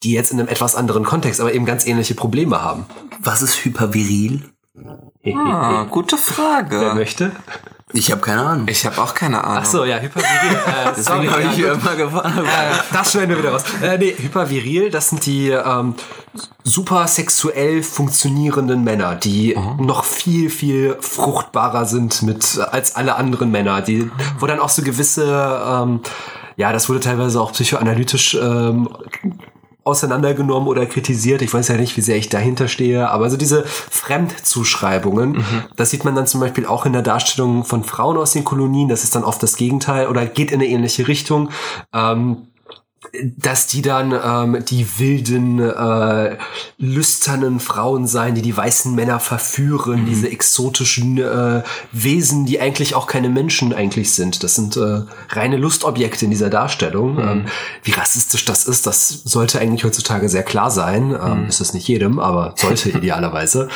die 0.03 0.13
jetzt 0.13 0.33
in 0.33 0.41
einem 0.41 0.49
etwas 0.49 0.75
anderen 0.75 1.05
Kontext, 1.05 1.41
aber 1.41 1.55
eben 1.55 1.67
ganz 1.67 1.87
ähnliche 1.87 2.15
Probleme 2.15 2.63
haben. 2.63 2.87
Was 3.21 3.43
ist 3.43 3.65
hyperviril? 3.65 4.43
Ah, 5.37 5.85
gute 5.91 6.17
Wer 6.17 6.19
Frage. 6.19 6.95
möchte? 6.95 7.33
Ich 7.93 8.11
habe 8.11 8.21
keine 8.21 8.43
Ahnung. 8.43 8.69
Ich 8.69 8.87
habe 8.87 9.01
auch 9.01 9.15
keine 9.15 9.43
Ahnung. 9.43 9.63
Ach 9.63 9.65
so, 9.65 9.85
ja, 9.85 9.99
hyperviril. 9.99 10.57
Äh, 10.57 11.01
sorry, 11.03 11.27
Deswegen 11.27 11.31
habe 11.31 11.43
ich 11.43 11.63
gut. 11.63 11.83
immer 11.83 11.97
gefahren. 11.97 12.45
Äh, 12.45 12.75
das 12.93 13.13
schneiden 13.13 13.31
wir 13.31 13.39
wieder 13.39 13.53
raus. 13.53 13.65
Äh, 13.83 13.99
nee, 13.99 14.15
hyperviril, 14.17 14.91
das 14.91 15.09
sind 15.11 15.27
die 15.27 15.49
ähm, 15.49 15.95
super 16.63 17.07
sexuell 17.07 17.83
funktionierenden 17.83 18.85
Männer, 18.85 19.17
die 19.17 19.59
noch 19.79 20.05
viel, 20.05 20.51
viel 20.51 20.97
fruchtbarer 21.01 21.85
sind 21.85 22.23
mit 22.23 22.59
als 22.71 22.95
alle 22.95 23.17
anderen 23.17 23.51
Männer, 23.51 23.81
die, 23.81 24.11
wo 24.39 24.47
dann 24.47 24.61
auch 24.61 24.69
so 24.69 24.83
gewisse, 24.83 25.25
ähm, 25.67 26.01
ja, 26.57 26.73
das 26.73 26.89
wurde 26.89 27.01
teilweise 27.01 27.41
auch 27.41 27.53
psychoanalytisch 27.53 28.35
ähm, 28.35 28.89
auseinandergenommen 29.85 30.69
oder 30.69 30.87
kritisiert. 30.87 31.43
Ich 31.43 31.53
weiß 31.53 31.69
ja 31.69 31.77
nicht, 31.77 31.97
wie 31.97 32.03
sehr 32.03 32.17
ich 32.17 32.29
dahinter 32.29 32.69
stehe, 32.69 33.11
aber 33.11 33.31
so 33.31 33.37
diese 33.37 33.65
Fremdzuschreibungen, 33.67 35.45
das 35.77 35.91
sieht 35.91 36.05
man 36.05 36.15
dann 36.15 36.27
zum 36.27 36.41
Beispiel 36.41 36.67
auch 36.67 36.87
in 36.87 36.93
der 36.93 37.03
Darstellung 37.03 37.65
von 37.65 37.85
Frauen 37.85 38.17
aus 38.17 38.33
den 38.33 38.45
Kolonien. 38.45 38.89
Das 38.89 39.05
ist 39.05 39.15
dann 39.15 39.25
oft 39.25 39.43
das 39.43 39.57
Gegenteil 39.57 40.09
oder 40.09 40.27
geht 40.27 40.51
in 40.51 40.61
eine 40.61 40.69
ähnliche 40.69 41.09
Richtung. 41.09 41.51
Ähm, 41.95 42.49
dass 43.37 43.67
die 43.67 43.83
dann 43.83 44.13
ähm, 44.13 44.65
die 44.65 44.87
wilden, 44.99 45.59
äh, 45.59 46.37
lüsternen 46.79 47.61
Frauen 47.61 48.07
sein, 48.07 48.35
die 48.35 48.43
die 48.43 48.57
weißen 48.57 48.95
Männer 48.95 49.21
verführen, 49.21 50.03
mhm. 50.03 50.07
diese 50.07 50.31
exotischen 50.31 51.19
äh, 51.19 51.63
Wesen, 51.93 52.47
die 52.47 52.61
eigentlich 52.61 52.95
auch 52.95 53.07
keine 53.07 53.29
Menschen 53.29 53.73
eigentlich 53.73 54.15
sind. 54.15 54.43
Das 54.43 54.55
sind 54.55 54.77
äh, 54.77 55.03
reine 55.31 55.57
Lustobjekte 55.57 56.25
in 56.25 56.31
dieser 56.31 56.51
Darstellung. 56.51 57.15
Mhm. 57.15 57.21
Ähm, 57.21 57.45
wie 57.83 57.93
rassistisch 57.93 58.45
das 58.45 58.67
ist, 58.67 58.87
das 58.87 59.09
sollte 59.09 59.61
eigentlich 59.61 59.85
heutzutage 59.85 60.29
sehr 60.29 60.45
klar 60.45 60.71
sein. 60.71 61.17
Ähm, 61.21 61.43
mhm. 61.43 61.49
Ist 61.49 61.61
es 61.61 61.75
nicht 61.75 61.89
jedem, 61.89 62.19
aber 62.19 62.55
sollte 62.57 62.91
idealerweise. 62.97 63.69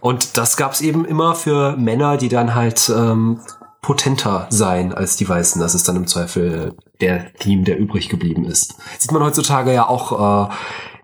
Und 0.00 0.36
das 0.36 0.56
gab's 0.56 0.80
eben 0.80 1.04
immer 1.04 1.34
für 1.34 1.76
Männer, 1.76 2.16
die 2.16 2.28
dann 2.28 2.54
halt 2.54 2.90
ähm, 2.94 3.40
potenter 3.82 4.46
sein 4.50 4.92
als 4.92 5.16
die 5.16 5.28
Weißen. 5.28 5.60
Das 5.60 5.74
ist 5.74 5.88
dann 5.88 5.96
im 5.96 6.06
Zweifel 6.06 6.74
der 7.00 7.32
Team, 7.34 7.64
der 7.64 7.78
übrig 7.78 8.08
geblieben 8.08 8.44
ist. 8.44 8.74
Sieht 8.98 9.12
man 9.12 9.22
heutzutage 9.22 9.72
ja 9.72 9.88
auch 9.88 10.48
äh, 10.48 10.52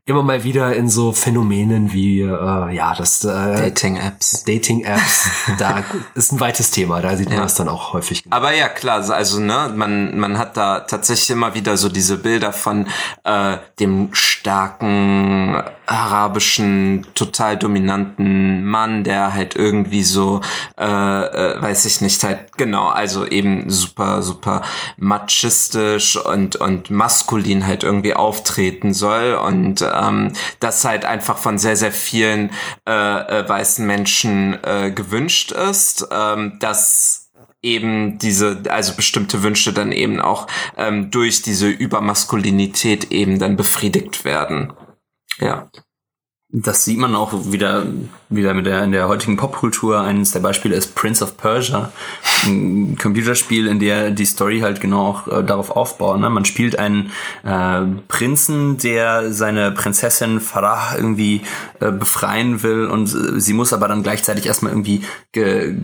immer 0.09 0.23
mal 0.23 0.45
wieder 0.45 0.75
in 0.77 0.89
so 0.89 1.11
Phänomenen 1.11 1.93
wie 1.93 2.21
äh, 2.21 2.75
ja 2.75 2.95
das 2.95 3.25
äh, 3.25 3.29
Dating 3.29 3.97
Apps 3.97 4.45
Dating 4.45 4.85
Apps 4.85 5.29
da 5.59 5.83
ist 6.15 6.33
ein 6.33 6.39
weites 6.39 6.71
Thema 6.71 7.03
da 7.03 7.17
sieht 7.17 7.29
man 7.29 7.39
ja. 7.39 7.43
das 7.43 7.57
dann 7.57 7.69
auch 7.69 7.93
häufig. 7.93 8.23
Aber 8.31 8.55
ja 8.55 8.69
klar 8.69 9.11
also 9.11 9.41
ne 9.41 9.73
man 9.75 10.17
man 10.17 10.39
hat 10.39 10.57
da 10.57 10.81
tatsächlich 10.81 11.31
immer 11.31 11.55
wieder 11.55 11.77
so 11.77 11.89
diese 11.89 12.19
Bilder 12.19 12.53
von 12.53 12.87
äh, 13.25 13.57
dem 13.81 14.11
starken 14.13 15.61
arabischen 15.87 17.07
total 17.17 17.57
dominanten 17.57 18.65
Mann 18.65 19.03
der 19.03 19.35
halt 19.35 19.57
irgendwie 19.57 20.05
so 20.05 20.41
äh, 20.79 20.85
äh, 20.85 21.61
weiß 21.61 21.85
ich 21.85 22.01
nicht 22.01 22.23
halt 22.23 22.57
genau 22.57 22.87
also 22.87 23.27
eben 23.27 23.71
super 23.71 24.23
super 24.23 24.63
machistisch 24.99 26.17
und 26.17 26.55
und 26.55 26.91
maskulin 26.91 27.67
halt 27.67 27.83
irgendwie 27.83 28.15
auftreten 28.15 28.95
soll 28.95 29.35
und 29.35 29.83
ähm, 30.01 30.33
das 30.61 30.85
halt 30.85 31.05
einfach 31.05 31.39
von 31.39 31.59
sehr, 31.59 31.77
sehr 31.77 31.93
vielen 31.93 32.51
äh, 32.89 32.93
äh, 32.93 33.49
weißen 33.49 33.87
Menschen 33.87 34.59
äh, 34.63 34.91
gewünscht 34.91 35.53
ist, 35.53 36.07
ähm, 36.11 36.59
dass 36.61 37.31
eben 37.63 38.19
diese, 38.19 38.63
also 38.69 38.95
bestimmte 38.95 39.43
Wünsche 39.43 39.73
dann 39.73 39.93
eben 39.93 40.21
auch 40.21 40.47
ähm, 40.77 41.11
durch 41.11 41.43
diese 41.43 41.69
Übermaskulinität 41.69 43.11
eben 43.11 43.39
dann 43.39 43.57
befriedigt 43.57 44.25
werden. 44.25 44.73
Ja. 45.39 45.69
Das 46.59 46.87
sieht 46.87 46.97
man 46.97 47.15
auch 47.15 47.53
wieder, 47.53 47.85
wieder 48.31 48.55
mit 48.55 48.65
der, 48.65 48.83
in 48.83 48.93
der 48.93 49.09
heutigen 49.09 49.37
Popkultur. 49.37 50.01
Eines 50.01 50.31
der 50.31 50.41
Beispiele 50.41 50.75
ist 50.75 50.95
Prince 50.95 51.23
of 51.23 51.37
Persia. 51.37 51.93
Ein 52.47 52.97
Computerspiel, 52.97 53.67
in 53.67 53.79
der 53.79 54.11
die 54.11 54.25
Story 54.25 54.61
halt 54.61 54.81
genau 54.81 55.09
auch 55.09 55.29
äh, 55.29 55.45
darauf 55.45 55.71
aufbaut. 55.71 56.19
Ne? 56.19 56.31
Man 56.31 56.47
spielt 56.47 56.79
einen 56.79 57.11
äh, 57.45 57.83
Prinzen, 58.09 58.79
der 58.79 59.35
seine 59.35 59.71
Prinzessin 59.71 60.41
Farah 60.41 60.97
irgendwie 60.97 61.43
äh, 61.81 61.93
befreien 61.93 62.63
will 62.63 62.87
und 62.87 63.15
äh, 63.15 63.39
sie 63.39 63.53
muss 63.53 63.75
aber 63.75 63.87
dann 63.89 64.03
gleichzeitig 64.03 64.47
erstmal 64.47 64.73
irgendwie 64.73 65.03
ge 65.33 65.75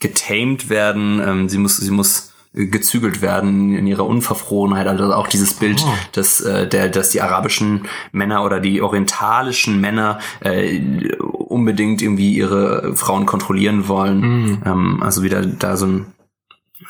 getamed 0.00 0.70
werden. 0.70 1.22
Ähm, 1.24 1.48
sie 1.48 1.58
muss, 1.58 1.76
sie 1.76 1.92
muss 1.92 2.33
gezügelt 2.54 3.20
werden 3.20 3.74
in 3.74 3.86
ihrer 3.86 4.06
Unverfrorenheit. 4.06 4.86
Also 4.86 5.12
auch 5.12 5.26
dieses 5.26 5.54
Bild, 5.54 5.82
oh. 5.84 5.92
dass, 6.12 6.40
äh, 6.40 6.68
der, 6.68 6.88
dass 6.88 7.10
die 7.10 7.20
arabischen 7.20 7.88
Männer 8.12 8.44
oder 8.44 8.60
die 8.60 8.80
orientalischen 8.80 9.80
Männer 9.80 10.20
äh, 10.40 10.80
unbedingt 11.18 12.00
irgendwie 12.00 12.32
ihre 12.34 12.94
Frauen 12.96 13.26
kontrollieren 13.26 13.88
wollen. 13.88 14.20
Mm. 14.20 14.62
Ähm, 14.64 15.02
also 15.02 15.22
wieder 15.22 15.44
da 15.44 15.76
so 15.76 15.86
ein 15.86 16.06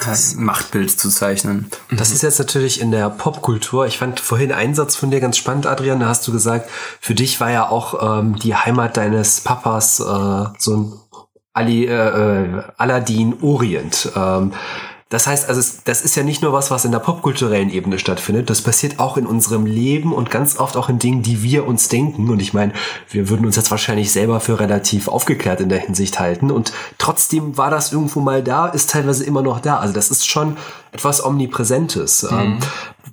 das 0.04 0.34
Machtbild 0.34 0.90
zu 0.90 1.08
zeichnen. 1.08 1.70
Das 1.90 2.10
ist 2.10 2.22
jetzt 2.22 2.38
natürlich 2.38 2.80
in 2.80 2.90
der 2.90 3.10
Popkultur. 3.10 3.86
Ich 3.86 3.98
fand 3.98 4.18
vorhin 4.18 4.50
einen 4.50 4.74
Satz 4.74 4.96
von 4.96 5.10
dir 5.10 5.20
ganz 5.20 5.36
spannend, 5.36 5.66
Adrian. 5.66 6.00
Da 6.00 6.08
hast 6.08 6.26
du 6.26 6.32
gesagt, 6.32 6.68
für 7.00 7.14
dich 7.14 7.40
war 7.40 7.50
ja 7.50 7.68
auch 7.68 8.18
ähm, 8.18 8.36
die 8.36 8.54
Heimat 8.54 8.96
deines 8.96 9.40
Papas 9.40 10.00
äh, 10.00 10.44
so 10.58 10.76
ein 10.76 10.92
Ali, 11.52 11.86
äh, 11.86 11.92
äh 11.92 12.62
Aladdin 12.76 13.36
Orient. 13.40 14.10
Ähm, 14.16 14.52
das 15.10 15.26
heißt 15.26 15.48
also, 15.48 15.60
das 15.84 16.00
ist 16.00 16.16
ja 16.16 16.22
nicht 16.22 16.42
nur 16.42 16.52
was, 16.52 16.70
was 16.70 16.84
in 16.84 16.90
der 16.90 16.98
popkulturellen 16.98 17.70
Ebene 17.70 17.98
stattfindet, 17.98 18.48
das 18.48 18.62
passiert 18.62 18.98
auch 18.98 19.16
in 19.16 19.26
unserem 19.26 19.66
Leben 19.66 20.12
und 20.12 20.30
ganz 20.30 20.58
oft 20.58 20.76
auch 20.76 20.88
in 20.88 20.98
Dingen, 20.98 21.22
die 21.22 21.42
wir 21.42 21.66
uns 21.66 21.88
denken. 21.88 22.30
Und 22.30 22.40
ich 22.40 22.54
meine, 22.54 22.72
wir 23.10 23.28
würden 23.28 23.44
uns 23.44 23.56
jetzt 23.56 23.70
wahrscheinlich 23.70 24.10
selber 24.10 24.40
für 24.40 24.58
relativ 24.58 25.08
aufgeklärt 25.08 25.60
in 25.60 25.68
der 25.68 25.78
Hinsicht 25.78 26.18
halten. 26.18 26.50
Und 26.50 26.72
trotzdem 26.98 27.56
war 27.58 27.70
das 27.70 27.92
irgendwo 27.92 28.20
mal 28.20 28.42
da, 28.42 28.66
ist 28.66 28.90
teilweise 28.90 29.24
immer 29.24 29.42
noch 29.42 29.60
da. 29.60 29.78
Also 29.78 29.92
das 29.92 30.10
ist 30.10 30.26
schon 30.26 30.56
etwas 30.90 31.24
Omnipräsentes. 31.24 32.22
Mhm. 32.22 32.38
Ähm, 32.38 32.58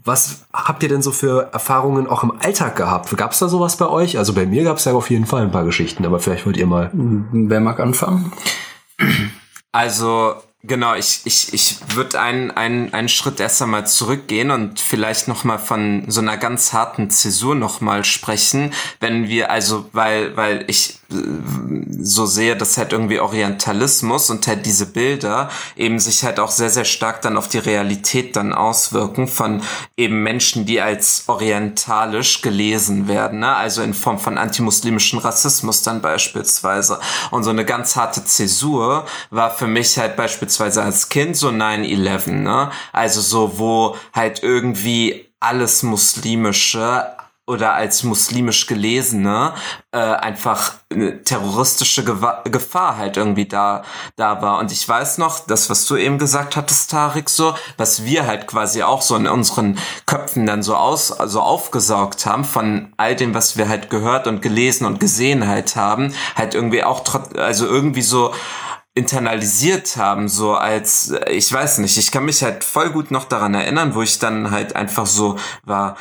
was 0.06 0.46
habt 0.54 0.82
ihr 0.84 0.90
denn 0.90 1.02
so 1.02 1.12
für 1.12 1.50
Erfahrungen 1.52 2.08
auch 2.08 2.24
im 2.24 2.32
Alltag 2.40 2.78
gehabt? 2.78 3.16
Gab 3.18 3.34
es 3.34 3.40
da 3.40 3.50
sowas 3.50 3.76
bei 3.76 3.88
euch? 3.88 4.18
Also 4.18 4.34
bei 4.34 4.46
mir 4.46 4.64
gab 4.64 4.78
es 4.78 4.86
ja 4.86 4.94
auf 4.94 5.10
jeden 5.10 5.26
Fall 5.26 5.42
ein 5.42 5.52
paar 5.52 5.66
Geschichten, 5.66 6.06
aber 6.06 6.20
vielleicht 6.20 6.46
wollt 6.46 6.58
ihr 6.58 6.68
mal. 6.68 6.90
Wer 6.94 7.60
mag 7.60 7.80
anfangen? 7.80 8.32
Also 9.72 10.36
Genau, 10.64 10.94
ich, 10.94 11.22
ich, 11.26 11.54
ich 11.54 11.78
würde 11.96 12.22
einen, 12.22 12.52
einen, 12.52 12.94
einen 12.94 13.10
Schritt 13.10 13.40
erst 13.40 13.64
einmal 13.64 13.88
zurückgehen 13.88 14.52
und 14.52 14.80
vielleicht 14.80 15.28
nochmal 15.28 15.58
von 15.58 16.06
so 16.08 16.22
einer 16.22 16.38
ganz 16.38 16.72
harten 16.72 17.10
Zäsur 17.10 17.56
nochmal 17.56 18.04
sprechen, 18.04 18.72
wenn 19.00 19.28
wir, 19.28 19.50
also, 19.50 19.90
weil, 19.92 20.38
weil 20.38 20.66
ich 20.68 21.00
so 22.00 22.26
sehe, 22.26 22.56
dass 22.56 22.78
halt 22.78 22.94
irgendwie 22.94 23.20
Orientalismus 23.20 24.30
und 24.30 24.48
halt 24.48 24.66
diese 24.66 24.86
Bilder 24.86 25.50
eben 25.76 26.00
sich 26.00 26.24
halt 26.24 26.40
auch 26.40 26.52
sehr, 26.52 26.70
sehr 26.70 26.86
stark 26.86 27.22
dann 27.22 27.38
auf 27.38 27.48
die 27.48 27.58
Realität 27.58 28.36
dann 28.36 28.54
auswirken 28.54 29.28
von 29.28 29.62
eben 29.98 30.24
Menschen, 30.24 30.66
die 30.66 30.82
als 30.82 31.26
orientalisch 31.28 32.42
gelesen 32.42 33.08
werden, 33.08 33.40
ne? 33.40 33.56
also 33.56 33.82
in 33.82 33.94
Form 33.94 34.20
von 34.20 34.38
antimuslimischen 34.38 35.20
Rassismus 35.20 35.84
dann 35.84 36.02
beispielsweise. 36.02 37.00
Und 37.32 37.44
so 37.44 37.50
eine 37.50 37.66
ganz 37.66 37.96
harte 37.96 38.24
Zäsur 38.24 39.06
war 39.30 39.52
für 39.52 39.68
mich 39.68 39.98
halt 39.98 40.16
beispielsweise 40.16 40.84
als 40.84 41.10
Kind 41.10 41.36
so 41.36 41.50
9-11, 41.50 42.32
ne? 42.32 42.72
also 42.94 43.22
so, 43.22 43.60
wo 43.60 43.96
halt 44.14 44.44
irgendwie 44.44 45.26
alles 45.40 45.84
Muslimische 45.84 47.06
oder 47.52 47.74
als 47.74 48.04
muslimisch 48.04 48.66
gelesene 48.66 49.54
äh, 49.92 49.98
einfach 49.98 50.74
eine 50.90 51.24
terroristische 51.24 52.04
Gewa 52.04 52.44
Gefahr 52.46 52.98
halt 52.98 53.18
irgendwie 53.18 53.46
da 53.46 53.84
da 54.16 54.42
war. 54.42 54.60
Und 54.60 54.72
ich 54.72 54.88
weiß 54.88 55.18
noch 55.18 55.40
das 55.42 55.70
was 55.70 55.86
du 55.86 55.98
eben 55.98 56.18
gesagt 56.18 56.56
hattest 56.56 56.92
Tarik 56.92 57.30
so 57.30 57.54
was 57.78 58.06
wir 58.06 58.26
halt 58.26 58.48
quasi 58.48 58.84
auch 58.84 59.02
so 59.02 59.16
in 59.16 59.28
unseren 59.28 59.78
Köpfen 60.06 60.46
dann 60.46 60.64
so 60.64 60.76
aus 60.76 61.12
also 61.12 61.42
aufgesaugt 61.42 62.26
haben 62.26 62.46
von 62.46 62.94
all 62.98 63.16
dem 63.16 63.34
was 63.34 63.58
wir 63.58 63.68
halt 63.68 63.90
gehört 63.90 64.28
und 64.28 64.42
gelesen 64.42 64.86
und 64.86 65.00
gesehen 65.00 65.48
halt 65.48 65.76
haben 65.76 66.14
halt 66.36 66.56
irgendwie 66.56 66.84
auch 66.84 67.04
also 67.36 67.66
irgendwie 67.66 68.02
so 68.02 68.32
internalisiert 68.94 69.96
haben, 69.96 70.28
so 70.28 70.54
als, 70.54 71.14
ich 71.30 71.52
weiß 71.52 71.78
nicht, 71.78 71.98
ich 71.98 72.12
kann 72.12 72.26
mich 72.26 72.44
halt 72.44 72.64
voll 72.64 72.90
gut 72.90 73.10
noch 73.10 73.24
daran 73.24 73.54
erinnern, 73.54 73.96
wo 73.96 74.02
ich 74.02 74.20
dann 74.20 74.52
halt 74.52 74.76
einfach 74.76 75.06
so 75.06 75.38
war, 75.64 75.96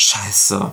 Scheiße. 0.00 0.72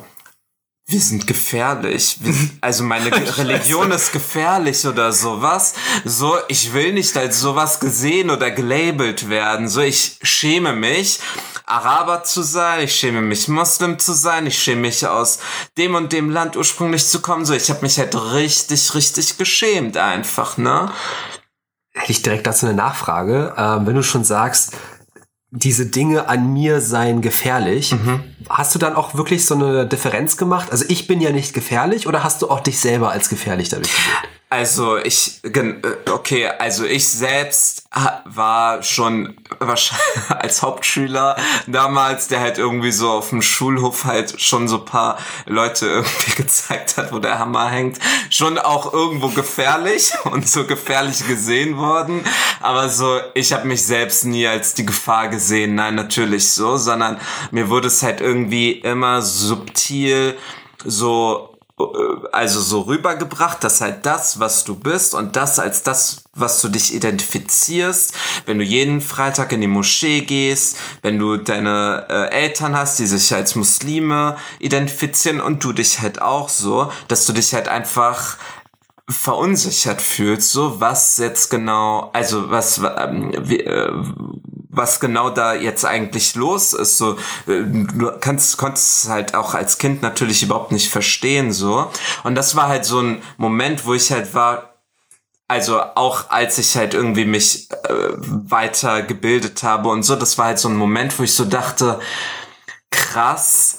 Wir 0.87 0.99
sind 1.01 1.25
gefährlich. 1.25 2.17
Wir, 2.21 2.35
also 2.61 2.83
meine 2.83 3.11
Religion 3.37 3.89
ist 3.89 4.11
gefährlich 4.11 4.85
oder 4.85 5.11
sowas. 5.11 5.73
So, 6.03 6.37
ich 6.47 6.73
will 6.73 6.93
nicht 6.93 7.17
als 7.17 7.39
sowas 7.39 7.79
gesehen 7.79 8.29
oder 8.29 8.51
gelabelt 8.51 9.27
werden. 9.27 9.67
So, 9.67 9.81
ich 9.81 10.19
schäme 10.21 10.73
mich, 10.73 11.19
Araber 11.65 12.23
zu 12.23 12.43
sein. 12.43 12.83
Ich 12.83 12.95
schäme 12.95 13.21
mich, 13.21 13.47
Muslim 13.47 13.97
zu 13.97 14.13
sein. 14.13 14.45
Ich 14.45 14.61
schäme 14.61 14.81
mich, 14.81 15.07
aus 15.07 15.39
dem 15.75 15.95
und 15.95 16.13
dem 16.13 16.29
Land 16.29 16.55
ursprünglich 16.55 17.07
zu 17.07 17.19
kommen. 17.19 17.45
So, 17.45 17.55
ich 17.55 17.71
habe 17.71 17.81
mich 17.81 17.97
halt 17.97 18.15
richtig, 18.33 18.93
richtig 18.93 19.39
geschämt 19.39 19.97
einfach, 19.97 20.57
ne? 20.57 20.91
Hätte 21.95 22.11
ich 22.11 22.21
direkt 22.21 22.45
dazu 22.45 22.67
eine 22.67 22.75
Nachfrage. 22.75 23.55
Ähm, 23.57 23.87
wenn 23.87 23.95
du 23.95 24.03
schon 24.03 24.23
sagst, 24.23 24.73
diese 25.55 25.85
Dinge 25.87 26.27
an 26.27 26.51
mir 26.51 26.81
seien 26.81 27.21
gefährlich. 27.21 27.93
Mhm. 27.93 28.23
Hast 28.49 28.75
du 28.75 28.79
dann 28.79 28.95
auch 28.95 29.15
wirklich 29.15 29.45
so 29.45 29.55
eine 29.55 29.87
Differenz 29.87 30.37
gemacht? 30.37 30.71
Also 30.71 30.85
ich 30.89 31.07
bin 31.07 31.21
ja 31.21 31.31
nicht 31.31 31.53
gefährlich 31.53 32.07
oder 32.07 32.23
hast 32.23 32.41
du 32.41 32.49
auch 32.49 32.59
dich 32.59 32.79
selber 32.79 33.11
als 33.11 33.29
gefährlich 33.29 33.69
dadurch 33.69 33.89
gesehen? 33.89 34.34
Also 34.47 34.97
ich, 34.97 35.43
äh, 35.43 35.73
okay, 36.11 36.47
also 36.47 36.85
ich 36.85 37.07
selbst 37.07 37.87
war 38.25 38.83
schon 38.83 39.35
als 40.29 40.61
Hauptschüler 40.61 41.35
damals, 41.65 42.27
der 42.27 42.41
halt 42.41 42.59
irgendwie 42.59 42.91
so 42.91 43.09
auf 43.09 43.29
dem 43.29 43.41
Schulhof 43.41 44.05
halt 44.05 44.39
schon 44.39 44.67
so 44.67 44.85
paar 44.85 45.17
Leute 45.47 45.85
irgendwie 45.87 46.43
gezeigt 46.43 46.97
hat, 46.97 47.11
wo 47.11 47.17
der 47.17 47.39
Hammer 47.39 47.69
hängt, 47.69 47.97
schon 48.29 48.59
auch 48.59 48.93
irgendwo 48.93 49.29
gefährlich 49.29 50.13
und 50.25 50.47
so 50.47 50.65
gefährlich 50.65 51.27
gesehen 51.27 51.77
worden. 51.77 52.23
Aber 52.61 52.87
so, 52.89 53.19
ich 53.33 53.51
habe 53.51 53.67
mich 53.67 53.83
selbst 53.83 54.25
nie 54.25 54.45
als 54.45 54.75
die 54.75 54.85
Gefahr 54.85 55.29
gesehen, 55.29 55.73
nein, 55.73 55.95
natürlich 55.95 56.51
so, 56.51 56.77
sondern 56.77 57.19
mir 57.49 57.69
wurde 57.69 57.87
es 57.87 58.03
halt 58.03 58.21
irgendwie 58.21 58.73
immer 58.73 59.23
subtil 59.23 60.37
so 60.83 61.54
also 62.31 62.61
so 62.61 62.81
rübergebracht, 62.81 63.63
dass 63.63 63.81
halt 63.81 64.05
das, 64.05 64.39
was 64.39 64.63
du 64.63 64.75
bist 64.75 65.13
und 65.13 65.35
das 65.35 65.59
als 65.59 65.83
das, 65.83 66.23
was 66.33 66.61
du 66.61 66.69
dich 66.69 66.93
identifizierst, 66.93 68.13
wenn 68.45 68.59
du 68.59 68.63
jeden 68.63 69.01
Freitag 69.01 69.51
in 69.51 69.59
die 69.59 69.67
Moschee 69.67 70.21
gehst, 70.21 70.77
wenn 71.01 71.19
du 71.19 71.35
deine 71.35 72.05
äh, 72.09 72.29
Eltern 72.29 72.77
hast, 72.77 72.99
die 72.99 73.07
sich 73.07 73.33
als 73.33 73.55
Muslime 73.55 74.37
identifizieren 74.59 75.41
und 75.41 75.63
du 75.63 75.73
dich 75.73 75.99
halt 75.99 76.21
auch 76.21 76.47
so, 76.47 76.91
dass 77.09 77.25
du 77.25 77.33
dich 77.33 77.53
halt 77.53 77.67
einfach 77.67 78.37
verunsichert 79.09 80.01
fühlst, 80.01 80.51
so 80.51 80.79
was 80.79 81.17
jetzt 81.17 81.49
genau, 81.51 82.09
also 82.13 82.49
was 82.49 82.79
ähm, 82.97 83.33
wie, 83.37 83.59
äh, 83.59 83.91
was 84.75 84.99
genau 84.99 85.29
da 85.29 85.53
jetzt 85.53 85.85
eigentlich 85.85 86.35
los 86.35 86.73
ist. 86.73 86.97
So, 86.97 87.13
äh, 87.47 87.63
du 87.63 88.11
kannst, 88.19 88.57
konntest 88.57 89.09
halt 89.09 89.35
auch 89.35 89.53
als 89.53 89.77
Kind 89.77 90.01
natürlich 90.01 90.43
überhaupt 90.43 90.71
nicht 90.71 90.89
verstehen, 90.89 91.51
so. 91.51 91.89
Und 92.23 92.35
das 92.35 92.55
war 92.55 92.67
halt 92.67 92.85
so 92.85 92.99
ein 93.01 93.21
Moment, 93.37 93.85
wo 93.85 93.93
ich 93.93 94.11
halt 94.11 94.33
war, 94.33 94.75
also 95.47 95.79
auch 95.79 96.29
als 96.29 96.57
ich 96.57 96.75
halt 96.75 96.93
irgendwie 96.93 97.25
mich 97.25 97.69
äh, 97.71 98.11
weiter 98.17 99.03
gebildet 99.03 99.63
habe 99.63 99.89
und 99.89 100.03
so, 100.03 100.15
das 100.15 100.37
war 100.37 100.45
halt 100.45 100.59
so 100.59 100.69
ein 100.69 100.75
Moment, 100.75 101.17
wo 101.19 101.23
ich 101.23 101.33
so 101.33 101.45
dachte, 101.45 101.99
krass, 102.89 103.77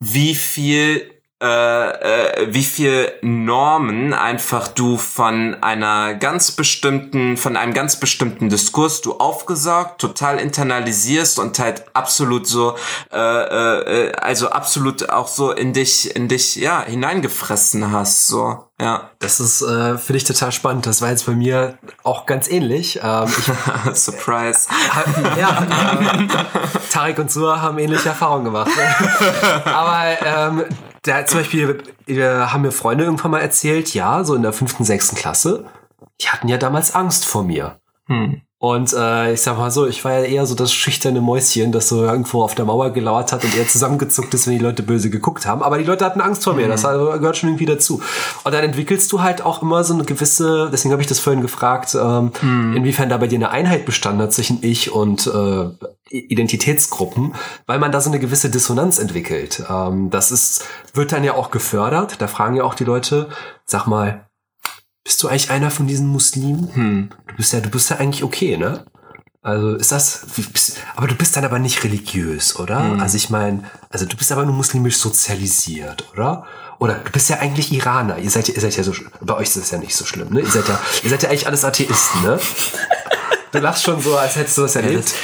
wie 0.00 0.34
viel 0.34 1.17
äh, 1.40 1.46
äh, 1.46 2.48
wie 2.52 2.64
viel 2.64 3.12
Normen 3.22 4.12
einfach 4.12 4.66
du 4.66 4.96
von 4.96 5.56
einer 5.62 6.14
ganz 6.14 6.50
bestimmten, 6.50 7.36
von 7.36 7.56
einem 7.56 7.74
ganz 7.74 8.00
bestimmten 8.00 8.48
Diskurs 8.48 9.02
du 9.02 9.18
aufgesaugt, 9.18 10.00
total 10.00 10.40
internalisierst 10.40 11.38
und 11.38 11.60
halt 11.60 11.84
absolut 11.94 12.48
so, 12.48 12.74
äh, 13.12 13.18
äh, 13.18 14.12
also 14.16 14.50
absolut 14.50 15.10
auch 15.10 15.28
so 15.28 15.52
in 15.52 15.72
dich, 15.72 16.16
in 16.16 16.26
dich, 16.26 16.56
ja, 16.56 16.82
hineingefressen 16.82 17.92
hast, 17.92 18.26
so. 18.26 18.64
Ja. 18.80 19.10
Das 19.18 19.40
ist, 19.40 19.62
äh, 19.62 19.98
finde 19.98 20.18
ich 20.18 20.24
total 20.24 20.52
spannend. 20.52 20.86
Das 20.86 21.02
war 21.02 21.10
jetzt 21.10 21.26
bei 21.26 21.32
mir 21.32 21.78
auch 22.04 22.26
ganz 22.26 22.48
ähnlich. 22.48 23.00
Ähm, 23.02 23.26
ich, 23.28 23.94
Surprise. 23.96 24.68
ja, 25.36 25.66
äh, 25.68 26.26
Tarek 26.90 27.18
und 27.18 27.30
Sua 27.30 27.60
haben 27.60 27.78
ähnliche 27.78 28.10
Erfahrungen 28.10 28.44
gemacht. 28.44 28.70
Ne? 28.76 29.64
Aber 29.64 30.16
ähm, 30.24 30.64
da 31.08 31.26
zum 31.26 31.40
Beispiel 31.40 31.82
haben 32.08 32.62
mir 32.62 32.72
Freunde 32.72 33.04
irgendwann 33.04 33.30
mal 33.32 33.40
erzählt, 33.40 33.94
ja, 33.94 34.24
so 34.24 34.34
in 34.34 34.42
der 34.42 34.52
fünften, 34.52 34.84
sechsten 34.84 35.16
Klasse, 35.16 35.66
die 36.20 36.28
hatten 36.28 36.48
ja 36.48 36.56
damals 36.56 36.94
Angst 36.94 37.26
vor 37.26 37.44
mir. 37.44 37.80
Hm. 38.06 38.42
Und 38.60 38.92
äh, 38.92 39.34
ich 39.34 39.42
sag 39.42 39.56
mal 39.56 39.70
so, 39.70 39.86
ich 39.86 40.04
war 40.04 40.14
ja 40.14 40.24
eher 40.24 40.44
so 40.44 40.56
das 40.56 40.72
schüchterne 40.72 41.20
Mäuschen, 41.20 41.70
das 41.70 41.88
so 41.88 42.02
irgendwo 42.02 42.42
auf 42.42 42.56
der 42.56 42.64
Mauer 42.64 42.90
gelauert 42.90 43.30
hat 43.30 43.44
und 43.44 43.56
eher 43.56 43.68
zusammengezuckt 43.68 44.34
ist, 44.34 44.48
wenn 44.48 44.54
die 44.54 44.64
Leute 44.64 44.82
böse 44.82 45.10
geguckt 45.10 45.46
haben. 45.46 45.62
Aber 45.62 45.78
die 45.78 45.84
Leute 45.84 46.04
hatten 46.04 46.20
Angst 46.20 46.42
vor 46.42 46.54
mir, 46.54 46.66
mhm. 46.66 46.70
das 46.70 46.82
gehört 46.82 47.36
schon 47.36 47.50
irgendwie 47.50 47.66
dazu. 47.66 48.02
Und 48.42 48.52
dann 48.52 48.64
entwickelst 48.64 49.12
du 49.12 49.22
halt 49.22 49.42
auch 49.42 49.62
immer 49.62 49.84
so 49.84 49.94
eine 49.94 50.04
gewisse, 50.04 50.70
deswegen 50.72 50.90
habe 50.90 51.02
ich 51.02 51.08
das 51.08 51.20
vorhin 51.20 51.40
gefragt, 51.40 51.94
ähm, 51.94 52.32
mhm. 52.42 52.76
inwiefern 52.76 53.08
da 53.08 53.16
bei 53.18 53.28
dir 53.28 53.36
eine 53.36 53.50
Einheit 53.50 53.86
bestanden 53.86 54.22
hat 54.22 54.32
zwischen 54.32 54.58
ich 54.62 54.90
und 54.90 55.28
äh, 55.28 55.68
Identitätsgruppen, 56.10 57.36
weil 57.66 57.78
man 57.78 57.92
da 57.92 58.00
so 58.00 58.10
eine 58.10 58.18
gewisse 58.18 58.50
Dissonanz 58.50 58.98
entwickelt. 58.98 59.62
Ähm, 59.70 60.10
das 60.10 60.32
ist, 60.32 60.64
wird 60.94 61.12
dann 61.12 61.22
ja 61.22 61.34
auch 61.34 61.52
gefördert. 61.52 62.20
Da 62.20 62.26
fragen 62.26 62.56
ja 62.56 62.64
auch 62.64 62.74
die 62.74 62.84
Leute, 62.84 63.28
sag 63.64 63.86
mal, 63.86 64.27
bist 65.08 65.22
du 65.22 65.28
eigentlich 65.28 65.50
einer 65.50 65.70
von 65.70 65.86
diesen 65.86 66.06
Muslimen? 66.06 66.68
Hm. 66.74 67.10
Du 67.28 67.36
bist 67.36 67.54
ja, 67.54 67.60
du 67.60 67.70
bist 67.70 67.88
ja 67.88 67.96
eigentlich 67.96 68.22
okay, 68.22 68.58
ne? 68.58 68.84
Also 69.40 69.74
ist 69.76 69.90
das, 69.90 70.26
aber 70.96 71.06
du 71.06 71.14
bist 71.14 71.34
dann 71.34 71.46
aber 71.46 71.58
nicht 71.58 71.82
religiös, 71.82 72.56
oder? 72.56 72.84
Hm. 72.84 73.00
Also 73.00 73.16
ich 73.16 73.30
meine, 73.30 73.64
also 73.88 74.04
du 74.04 74.18
bist 74.18 74.30
aber 74.32 74.44
nur 74.44 74.54
muslimisch 74.54 74.98
sozialisiert, 74.98 76.04
oder? 76.12 76.44
Oder 76.78 76.96
du 76.96 77.10
bist 77.10 77.30
ja 77.30 77.38
eigentlich 77.38 77.72
Iraner. 77.72 78.18
Ihr 78.18 78.28
seid, 78.28 78.50
ihr 78.50 78.60
seid 78.60 78.76
ja 78.76 78.82
so, 78.82 78.92
bei 79.22 79.34
euch 79.34 79.48
ist 79.48 79.56
das 79.56 79.70
ja 79.70 79.78
nicht 79.78 79.96
so 79.96 80.04
schlimm, 80.04 80.28
ne? 80.28 80.40
Ihr 80.40 80.50
seid 80.50 80.68
ja, 80.68 80.78
ihr 81.02 81.08
seid 81.08 81.22
ja 81.22 81.30
eigentlich 81.30 81.46
alles 81.46 81.64
Atheisten, 81.64 82.22
ne? 82.22 82.38
Du 83.50 83.60
lachst 83.60 83.84
schon 83.84 84.02
so, 84.02 84.14
als 84.14 84.36
hättest 84.36 84.58
du 84.58 84.62
das 84.62 84.76
erlebt. 84.76 85.14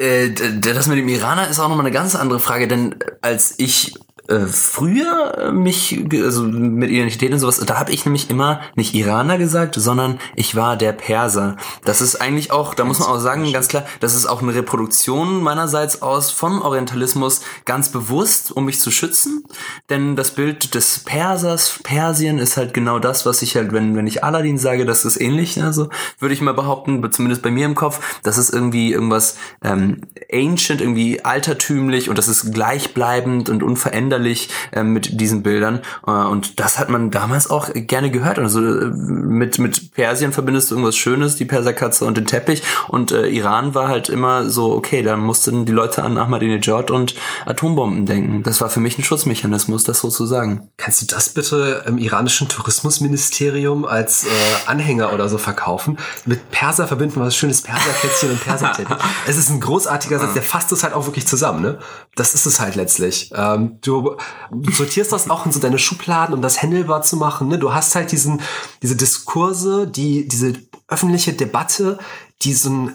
Ja, 0.00 0.28
das, 0.28 0.40
äh, 0.40 0.60
das 0.60 0.88
mit 0.88 0.98
dem 0.98 1.08
Iraner 1.08 1.46
ist 1.46 1.60
auch 1.60 1.68
nochmal 1.68 1.86
eine 1.86 1.94
ganz 1.94 2.16
andere 2.16 2.40
Frage, 2.40 2.66
denn 2.66 2.96
als 3.22 3.54
ich 3.58 3.94
äh, 4.28 4.46
früher 4.46 5.38
äh, 5.38 5.52
mich, 5.52 6.04
also 6.22 6.42
mit 6.42 6.90
Identität 6.90 7.32
und 7.32 7.38
sowas, 7.38 7.60
da 7.64 7.78
habe 7.78 7.92
ich 7.92 8.04
nämlich 8.04 8.28
immer 8.28 8.60
nicht 8.74 8.94
Iraner 8.94 9.38
gesagt, 9.38 9.76
sondern 9.76 10.18
ich 10.34 10.56
war 10.56 10.76
der 10.76 10.92
Perser. 10.92 11.56
Das 11.84 12.00
ist 12.00 12.20
eigentlich 12.20 12.50
auch, 12.50 12.74
da 12.74 12.84
muss 12.84 12.98
man 12.98 13.08
auch 13.08 13.20
sagen, 13.20 13.52
ganz 13.52 13.68
klar, 13.68 13.84
das 14.00 14.14
ist 14.14 14.26
auch 14.26 14.42
eine 14.42 14.54
Reproduktion 14.54 15.42
meinerseits 15.42 16.02
aus 16.02 16.30
von 16.30 16.60
Orientalismus 16.60 17.42
ganz 17.64 17.90
bewusst, 17.90 18.50
um 18.50 18.64
mich 18.64 18.80
zu 18.80 18.90
schützen. 18.90 19.44
Denn 19.90 20.16
das 20.16 20.32
Bild 20.32 20.74
des 20.74 21.00
Persers, 21.00 21.78
Persien 21.84 22.38
ist 22.38 22.56
halt 22.56 22.74
genau 22.74 22.98
das, 22.98 23.26
was 23.26 23.42
ich 23.42 23.54
halt, 23.54 23.72
wenn, 23.72 23.96
wenn 23.96 24.06
ich 24.06 24.24
Aladdin 24.24 24.58
sage, 24.58 24.86
das 24.86 25.04
ist 25.04 25.20
ähnlich, 25.20 25.62
also 25.62 25.88
würde 26.18 26.34
ich 26.34 26.40
mal 26.40 26.54
behaupten, 26.54 27.08
zumindest 27.12 27.42
bei 27.42 27.50
mir 27.50 27.66
im 27.66 27.74
Kopf, 27.74 28.20
das 28.24 28.38
ist 28.38 28.50
irgendwie 28.50 28.92
irgendwas 28.92 29.36
ähm, 29.62 30.00
ancient, 30.32 30.80
irgendwie 30.80 31.24
altertümlich 31.24 32.08
und 32.08 32.18
das 32.18 32.26
ist 32.26 32.52
gleichbleibend 32.52 33.48
und 33.48 33.62
unverändert 33.62 34.15
veränderlich 34.16 34.48
äh, 34.72 34.82
mit 34.82 35.20
diesen 35.20 35.42
Bildern. 35.42 35.80
Äh, 36.06 36.10
und 36.10 36.58
das 36.60 36.78
hat 36.78 36.88
man 36.88 37.10
damals 37.10 37.50
auch 37.50 37.70
gerne 37.72 38.10
gehört. 38.10 38.38
Also 38.38 38.60
äh, 38.60 38.90
mit, 38.90 39.58
mit 39.58 39.92
Persien 39.92 40.32
verbindest 40.32 40.70
du 40.70 40.74
irgendwas 40.74 40.96
Schönes, 40.96 41.36
die 41.36 41.44
Perserkatze 41.44 42.04
und 42.04 42.16
den 42.16 42.26
Teppich. 42.26 42.62
Und 42.88 43.12
äh, 43.12 43.28
Iran 43.28 43.74
war 43.74 43.88
halt 43.88 44.08
immer 44.08 44.48
so, 44.48 44.72
okay, 44.72 45.02
da 45.02 45.16
mussten 45.16 45.66
die 45.66 45.72
Leute 45.72 46.02
an 46.02 46.18
Ahmadinejad 46.18 46.90
und 46.90 47.14
Atombomben 47.44 48.06
denken. 48.06 48.42
Das 48.42 48.60
war 48.60 48.70
für 48.70 48.80
mich 48.80 48.98
ein 48.98 49.04
Schutzmechanismus, 49.04 49.84
das 49.84 50.00
so 50.00 50.08
zu 50.08 50.26
sagen. 50.26 50.68
Kannst 50.76 51.02
du 51.02 51.06
das 51.06 51.30
bitte 51.30 51.84
im 51.86 51.98
iranischen 51.98 52.48
Tourismusministerium 52.48 53.84
als 53.84 54.24
äh, 54.24 54.28
Anhänger 54.66 55.12
oder 55.12 55.28
so 55.28 55.38
verkaufen? 55.38 55.98
Mit 56.24 56.50
Perser 56.50 56.86
verbinden 56.86 57.16
wir 57.16 57.26
was 57.26 57.36
schönes 57.36 57.62
Perserkätzchen 57.62 58.30
und 58.30 58.40
Perserteppich. 58.40 58.96
es 59.26 59.36
ist 59.36 59.50
ein 59.50 59.60
großartiger 59.60 60.18
Satz, 60.18 60.34
der 60.34 60.42
fasst 60.42 60.72
es 60.72 60.82
halt 60.82 60.94
auch 60.94 61.06
wirklich 61.06 61.26
zusammen, 61.26 61.62
ne? 61.62 61.78
Das 62.14 62.34
ist 62.34 62.46
es 62.46 62.60
halt 62.60 62.76
letztlich. 62.76 63.30
Ähm, 63.34 63.78
du 63.82 64.05
du, 64.50 64.72
sortierst 64.72 65.12
das 65.12 65.28
auch 65.28 65.46
in 65.46 65.52
so 65.52 65.60
deine 65.60 65.78
Schubladen, 65.78 66.34
um 66.34 66.42
das 66.42 66.62
handelbar 66.62 67.02
zu 67.02 67.16
machen. 67.16 67.48
Ne? 67.48 67.58
Du 67.58 67.72
hast 67.72 67.94
halt 67.94 68.12
diesen, 68.12 68.40
diese 68.82 68.96
Diskurse, 68.96 69.86
die, 69.86 70.28
diese 70.28 70.54
öffentliche 70.88 71.32
Debatte, 71.32 71.98
diesen 72.42 72.94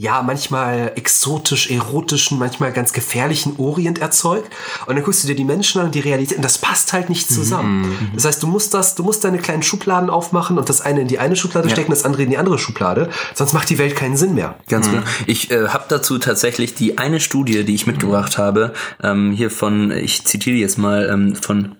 ja, 0.00 0.22
manchmal 0.22 0.92
exotisch, 0.94 1.72
erotischen, 1.72 2.38
manchmal 2.38 2.72
ganz 2.72 2.92
gefährlichen 2.92 3.56
Orient 3.58 3.98
erzeugt. 3.98 4.48
Und 4.86 4.94
dann 4.94 5.04
guckst 5.04 5.24
du 5.24 5.26
dir 5.26 5.34
die 5.34 5.42
Menschen 5.42 5.80
an 5.80 5.86
und 5.86 5.94
die 5.96 5.98
Realität 5.98 6.36
und 6.36 6.44
das 6.44 6.58
passt 6.58 6.92
halt 6.92 7.08
nicht 7.08 7.28
zusammen. 7.28 7.80
Mhm. 7.80 8.10
Das 8.14 8.24
heißt, 8.24 8.40
du 8.40 8.46
musst 8.46 8.74
das, 8.74 8.94
du 8.94 9.02
musst 9.02 9.24
deine 9.24 9.38
kleinen 9.38 9.64
Schubladen 9.64 10.08
aufmachen 10.08 10.56
und 10.56 10.68
das 10.68 10.82
eine 10.82 11.00
in 11.00 11.08
die 11.08 11.18
eine 11.18 11.34
Schublade 11.34 11.66
ja. 11.66 11.74
stecken, 11.74 11.90
das 11.90 12.04
andere 12.04 12.22
in 12.22 12.30
die 12.30 12.38
andere 12.38 12.60
Schublade. 12.60 13.10
Sonst 13.34 13.54
macht 13.54 13.70
die 13.70 13.78
Welt 13.78 13.96
keinen 13.96 14.16
Sinn 14.16 14.34
mehr. 14.34 14.54
Ganz 14.68 14.86
mhm. 14.86 14.92
genau. 14.92 15.04
Ich 15.26 15.50
äh, 15.50 15.66
habe 15.66 15.86
dazu 15.88 16.18
tatsächlich 16.18 16.74
die 16.74 16.96
eine 16.96 17.18
Studie, 17.18 17.64
die 17.64 17.74
ich 17.74 17.88
mitgebracht 17.88 18.38
habe, 18.38 18.74
ähm, 19.02 19.32
hier 19.32 19.50
von, 19.50 19.90
ich 19.90 20.24
zitiere 20.24 20.58
jetzt 20.58 20.78
mal, 20.78 21.10
ähm, 21.12 21.34
von 21.34 21.74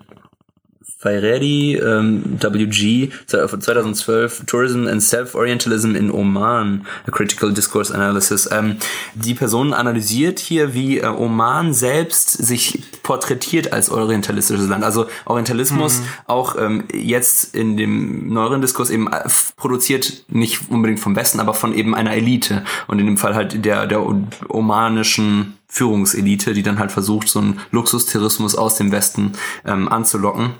Fairedi, 1.01 1.75
ähm, 1.75 2.37
WG, 2.41 3.09
2012, 3.25 4.43
Tourism 4.45 4.85
and 4.85 5.01
Self-Orientalism 5.01 5.95
in 5.95 6.11
Oman, 6.11 6.85
a 7.07 7.11
Critical 7.11 7.53
Discourse 7.53 7.93
Analysis. 7.95 8.49
Ähm, 8.51 8.75
die 9.15 9.33
Person 9.33 9.73
analysiert 9.73 10.39
hier, 10.39 10.73
wie 10.73 10.99
äh, 10.99 11.07
Oman 11.07 11.73
selbst 11.73 12.31
sich 12.31 12.83
porträtiert 13.01 13.71
als 13.71 13.89
orientalistisches 13.89 14.67
Land. 14.67 14.83
Also 14.83 15.05
Orientalismus 15.23 15.99
mhm. 15.99 16.05
auch 16.27 16.57
ähm, 16.59 16.83
jetzt 16.93 17.55
in 17.55 17.77
dem 17.77 18.33
neueren 18.33 18.59
Diskurs 18.59 18.89
eben 18.89 19.07
äh, 19.07 19.21
produziert 19.55 20.25
nicht 20.27 20.69
unbedingt 20.69 20.99
vom 20.99 21.15
Westen, 21.15 21.39
aber 21.39 21.53
von 21.53 21.73
eben 21.73 21.95
einer 21.95 22.11
Elite. 22.11 22.65
Und 22.87 22.99
in 22.99 23.05
dem 23.05 23.17
Fall 23.17 23.35
halt 23.35 23.63
der, 23.63 23.87
der 23.87 24.05
omanischen 24.49 25.53
Führungselite, 25.69 26.53
die 26.53 26.63
dann 26.63 26.77
halt 26.77 26.91
versucht, 26.91 27.29
so 27.29 27.39
einen 27.39 27.61
Luxustourismus 27.71 28.55
aus 28.55 28.75
dem 28.75 28.91
Westen 28.91 29.31
ähm, 29.65 29.87
anzulocken. 29.87 30.55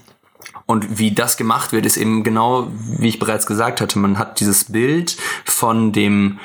Und 0.69 0.99
wie 0.99 1.15
das 1.15 1.35
gemacht 1.35 1.71
wird, 1.71 1.87
ist 1.87 1.97
eben 1.97 2.23
genau, 2.23 2.67
wie 2.99 3.07
ich 3.07 3.17
bereits 3.17 3.47
gesagt 3.47 3.81
hatte, 3.81 3.97
man 3.97 4.19
hat 4.19 4.39
dieses 4.39 4.65
Bild 4.65 5.17
von 5.43 5.91
dem 5.93 6.37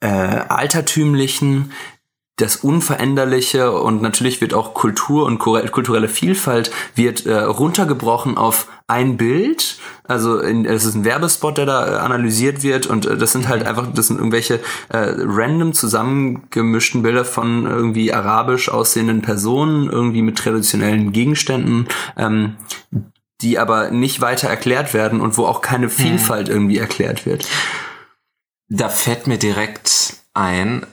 äh, 0.00 0.06
altertümlichen, 0.08 1.72
das 2.36 2.56
Unveränderliche 2.56 3.72
und 3.72 4.00
natürlich 4.00 4.40
wird 4.40 4.54
auch 4.54 4.72
Kultur 4.72 5.26
und 5.26 5.38
kulturelle 5.38 6.08
Vielfalt 6.08 6.70
wird 6.94 7.26
äh, 7.26 7.34
runtergebrochen 7.34 8.38
auf 8.38 8.66
ein 8.86 9.18
Bild. 9.18 9.78
Also 10.04 10.40
es 10.40 10.86
ist 10.86 10.94
ein 10.94 11.04
Werbespot, 11.04 11.58
der 11.58 11.66
da 11.66 11.86
äh, 11.86 11.98
analysiert 11.98 12.62
wird 12.62 12.86
und 12.86 13.04
äh, 13.04 13.18
das 13.18 13.32
sind 13.32 13.46
halt 13.46 13.66
einfach, 13.66 13.92
das 13.92 14.06
sind 14.06 14.16
irgendwelche 14.16 14.54
äh, 14.88 15.12
random 15.18 15.74
zusammengemischten 15.74 17.02
Bilder 17.02 17.26
von 17.26 17.66
irgendwie 17.66 18.10
arabisch 18.10 18.70
aussehenden 18.70 19.20
Personen, 19.20 19.90
irgendwie 19.90 20.22
mit 20.22 20.38
traditionellen 20.38 21.12
Gegenständen, 21.12 21.88
ähm, 22.16 22.56
die 23.40 23.58
aber 23.58 23.90
nicht 23.90 24.20
weiter 24.20 24.48
erklärt 24.48 24.94
werden 24.94 25.20
und 25.20 25.36
wo 25.36 25.46
auch 25.46 25.60
keine 25.60 25.90
Vielfalt 25.90 26.48
hm. 26.48 26.54
irgendwie 26.54 26.78
erklärt 26.78 27.26
wird. 27.26 27.46
Da 28.68 28.88
fällt 28.88 29.26
mir 29.26 29.38
direkt 29.38 30.16
ein, 30.34 30.86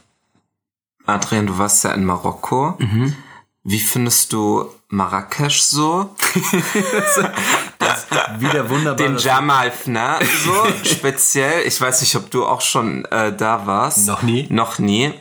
Adrian, 1.06 1.48
du 1.48 1.58
warst 1.58 1.84
ja 1.84 1.92
in 1.92 2.06
Marokko. 2.06 2.76
Mhm. 2.78 3.16
Wie 3.64 3.80
findest 3.80 4.34
du 4.34 4.70
Marrakesch 4.90 5.62
so? 5.62 6.14
das, 7.80 8.08
wieder 8.40 8.70
wunderbar. 8.70 9.08
Den 9.08 9.18
Jamal 9.18 9.72
Fna 9.72 10.20
so 10.44 10.66
speziell. 10.84 11.66
Ich 11.66 11.80
weiß 11.80 12.02
nicht, 12.02 12.16
ob 12.16 12.30
du 12.30 12.46
auch 12.46 12.62
schon 12.62 13.06
äh, 13.06 13.36
da 13.36 13.66
warst. 13.66 14.06
Noch 14.06 14.22
nie. 14.22 14.48
Noch 14.50 14.80
nie. 14.80 15.14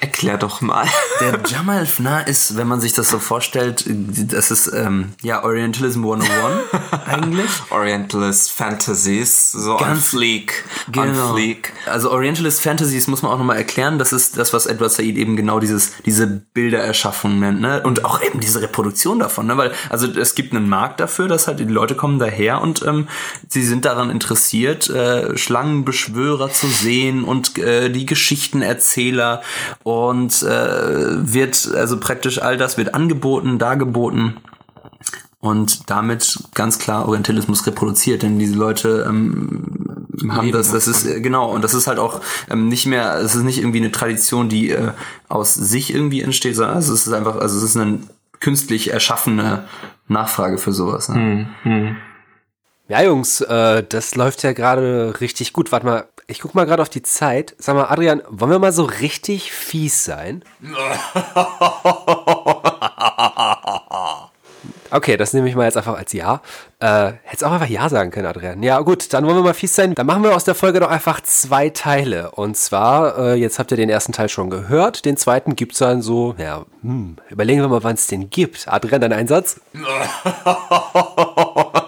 Erklär 0.00 0.38
doch 0.38 0.62
mal. 0.62 0.86
Der 1.20 1.38
Jamal 1.46 1.84
Fna 1.84 2.20
ist, 2.20 2.56
wenn 2.56 2.66
man 2.66 2.80
sich 2.80 2.94
das 2.94 3.10
so 3.10 3.18
vorstellt, 3.18 3.84
das 3.86 4.50
ist 4.50 4.72
ähm, 4.72 5.12
ja 5.22 5.44
Orientalism 5.44 6.04
101 6.04 6.32
eigentlich. 7.06 7.50
Orientalist 7.68 8.50
Fantasies, 8.50 9.52
so 9.52 9.76
Ganz, 9.76 10.08
fleek. 10.08 10.64
Genau. 10.90 11.34
Fleek. 11.34 11.74
Also 11.84 12.10
Orientalist 12.10 12.62
Fantasies 12.62 13.08
muss 13.08 13.20
man 13.20 13.30
auch 13.30 13.38
nochmal 13.38 13.58
erklären. 13.58 13.98
Das 13.98 14.14
ist 14.14 14.38
das, 14.38 14.54
was 14.54 14.64
Edward 14.64 14.90
Said 14.90 15.16
eben 15.16 15.36
genau 15.36 15.60
dieses, 15.60 15.92
diese 16.06 16.26
Bildererschaffung 16.26 17.38
nennt. 17.38 17.60
Ne? 17.60 17.82
Und 17.82 18.06
auch 18.06 18.22
eben 18.22 18.40
diese 18.40 18.62
Reproduktion 18.62 19.18
davon. 19.18 19.48
Ne? 19.48 19.58
Weil 19.58 19.72
also 19.90 20.06
es 20.06 20.34
gibt 20.34 20.54
einen 20.54 20.68
Markt 20.68 21.00
dafür, 21.00 21.28
dass 21.28 21.46
halt 21.46 21.60
die 21.60 21.64
Leute 21.64 21.94
kommen 21.94 22.18
daher 22.18 22.62
und 22.62 22.82
ähm, 22.86 23.06
sie 23.48 23.62
sind 23.62 23.84
daran 23.84 24.08
interessiert, 24.08 24.88
äh, 24.88 25.36
Schlangenbeschwörer 25.36 26.50
zu 26.50 26.68
sehen 26.68 27.24
und 27.24 27.58
äh, 27.58 27.90
die 27.90 28.06
Geschichtenerzähler 28.06 29.42
und 29.90 30.42
äh, 30.42 31.32
wird, 31.32 31.72
also 31.74 31.98
praktisch 31.98 32.40
all 32.40 32.56
das 32.56 32.76
wird 32.78 32.94
angeboten, 32.94 33.58
dargeboten 33.58 34.36
und 35.40 35.90
damit 35.90 36.38
ganz 36.54 36.78
klar 36.78 37.08
Orientalismus 37.08 37.66
reproduziert, 37.66 38.22
denn 38.22 38.38
diese 38.38 38.54
Leute 38.54 39.06
ähm, 39.08 40.06
haben 40.28 40.52
das, 40.52 40.70
das 40.70 40.86
ist 40.86 41.06
äh, 41.06 41.20
genau 41.20 41.50
und 41.50 41.62
das 41.62 41.74
ist 41.74 41.86
halt 41.86 41.98
auch 41.98 42.20
ähm, 42.50 42.68
nicht 42.68 42.86
mehr, 42.86 43.14
es 43.16 43.34
ist 43.34 43.42
nicht 43.42 43.58
irgendwie 43.58 43.78
eine 43.78 43.90
Tradition, 43.90 44.48
die 44.48 44.70
äh, 44.70 44.92
aus 45.28 45.54
sich 45.54 45.94
irgendwie 45.94 46.20
entsteht, 46.20 46.56
sondern 46.56 46.78
es 46.78 46.88
ist 46.88 47.12
einfach, 47.12 47.36
also 47.36 47.56
es 47.56 47.62
ist 47.62 47.76
eine 47.76 48.00
künstlich 48.38 48.92
erschaffene 48.92 49.64
Nachfrage 50.08 50.58
für 50.58 50.72
sowas. 50.72 51.08
Ne? 51.08 51.14
Hm, 51.14 51.46
hm. 51.62 51.96
Ja, 52.88 53.02
Jungs, 53.02 53.40
äh, 53.40 53.84
das 53.88 54.16
läuft 54.16 54.42
ja 54.42 54.52
gerade 54.52 55.14
richtig 55.20 55.52
gut. 55.52 55.70
Warte 55.70 55.86
mal, 55.86 56.04
ich 56.30 56.40
guck 56.40 56.54
mal 56.54 56.64
gerade 56.64 56.80
auf 56.80 56.88
die 56.88 57.02
Zeit. 57.02 57.54
Sag 57.58 57.74
mal, 57.74 57.86
Adrian, 57.86 58.22
wollen 58.28 58.52
wir 58.52 58.58
mal 58.58 58.72
so 58.72 58.84
richtig 58.84 59.52
fies 59.52 60.04
sein? 60.04 60.44
Okay, 64.92 65.16
das 65.16 65.32
nehme 65.32 65.48
ich 65.48 65.54
mal 65.54 65.66
jetzt 65.66 65.76
einfach 65.76 65.96
als 65.96 66.12
Ja. 66.12 66.40
Äh, 66.80 67.12
hättest 67.22 67.44
auch 67.44 67.52
einfach 67.52 67.68
Ja 67.68 67.88
sagen 67.88 68.10
können, 68.10 68.26
Adrian. 68.26 68.60
Ja, 68.62 68.80
gut, 68.80 69.12
dann 69.12 69.24
wollen 69.24 69.36
wir 69.36 69.42
mal 69.42 69.54
fies 69.54 69.76
sein. 69.76 69.94
Dann 69.94 70.06
machen 70.06 70.24
wir 70.24 70.34
aus 70.34 70.42
der 70.42 70.56
Folge 70.56 70.80
doch 70.80 70.90
einfach 70.90 71.20
zwei 71.20 71.70
Teile. 71.70 72.32
Und 72.32 72.56
zwar, 72.56 73.16
äh, 73.16 73.34
jetzt 73.34 73.60
habt 73.60 73.70
ihr 73.70 73.76
den 73.76 73.88
ersten 73.88 74.12
Teil 74.12 74.28
schon 74.28 74.50
gehört. 74.50 75.04
Den 75.04 75.16
zweiten 75.16 75.54
gibt's 75.54 75.78
dann 75.78 76.02
so, 76.02 76.34
ja, 76.38 76.64
hm, 76.82 77.16
überlegen 77.28 77.60
wir 77.60 77.68
mal, 77.68 77.84
wann 77.84 77.94
es 77.94 78.08
den 78.08 78.30
gibt. 78.30 78.66
Adrian, 78.66 79.00
dein 79.00 79.12
Einsatz? 79.12 79.60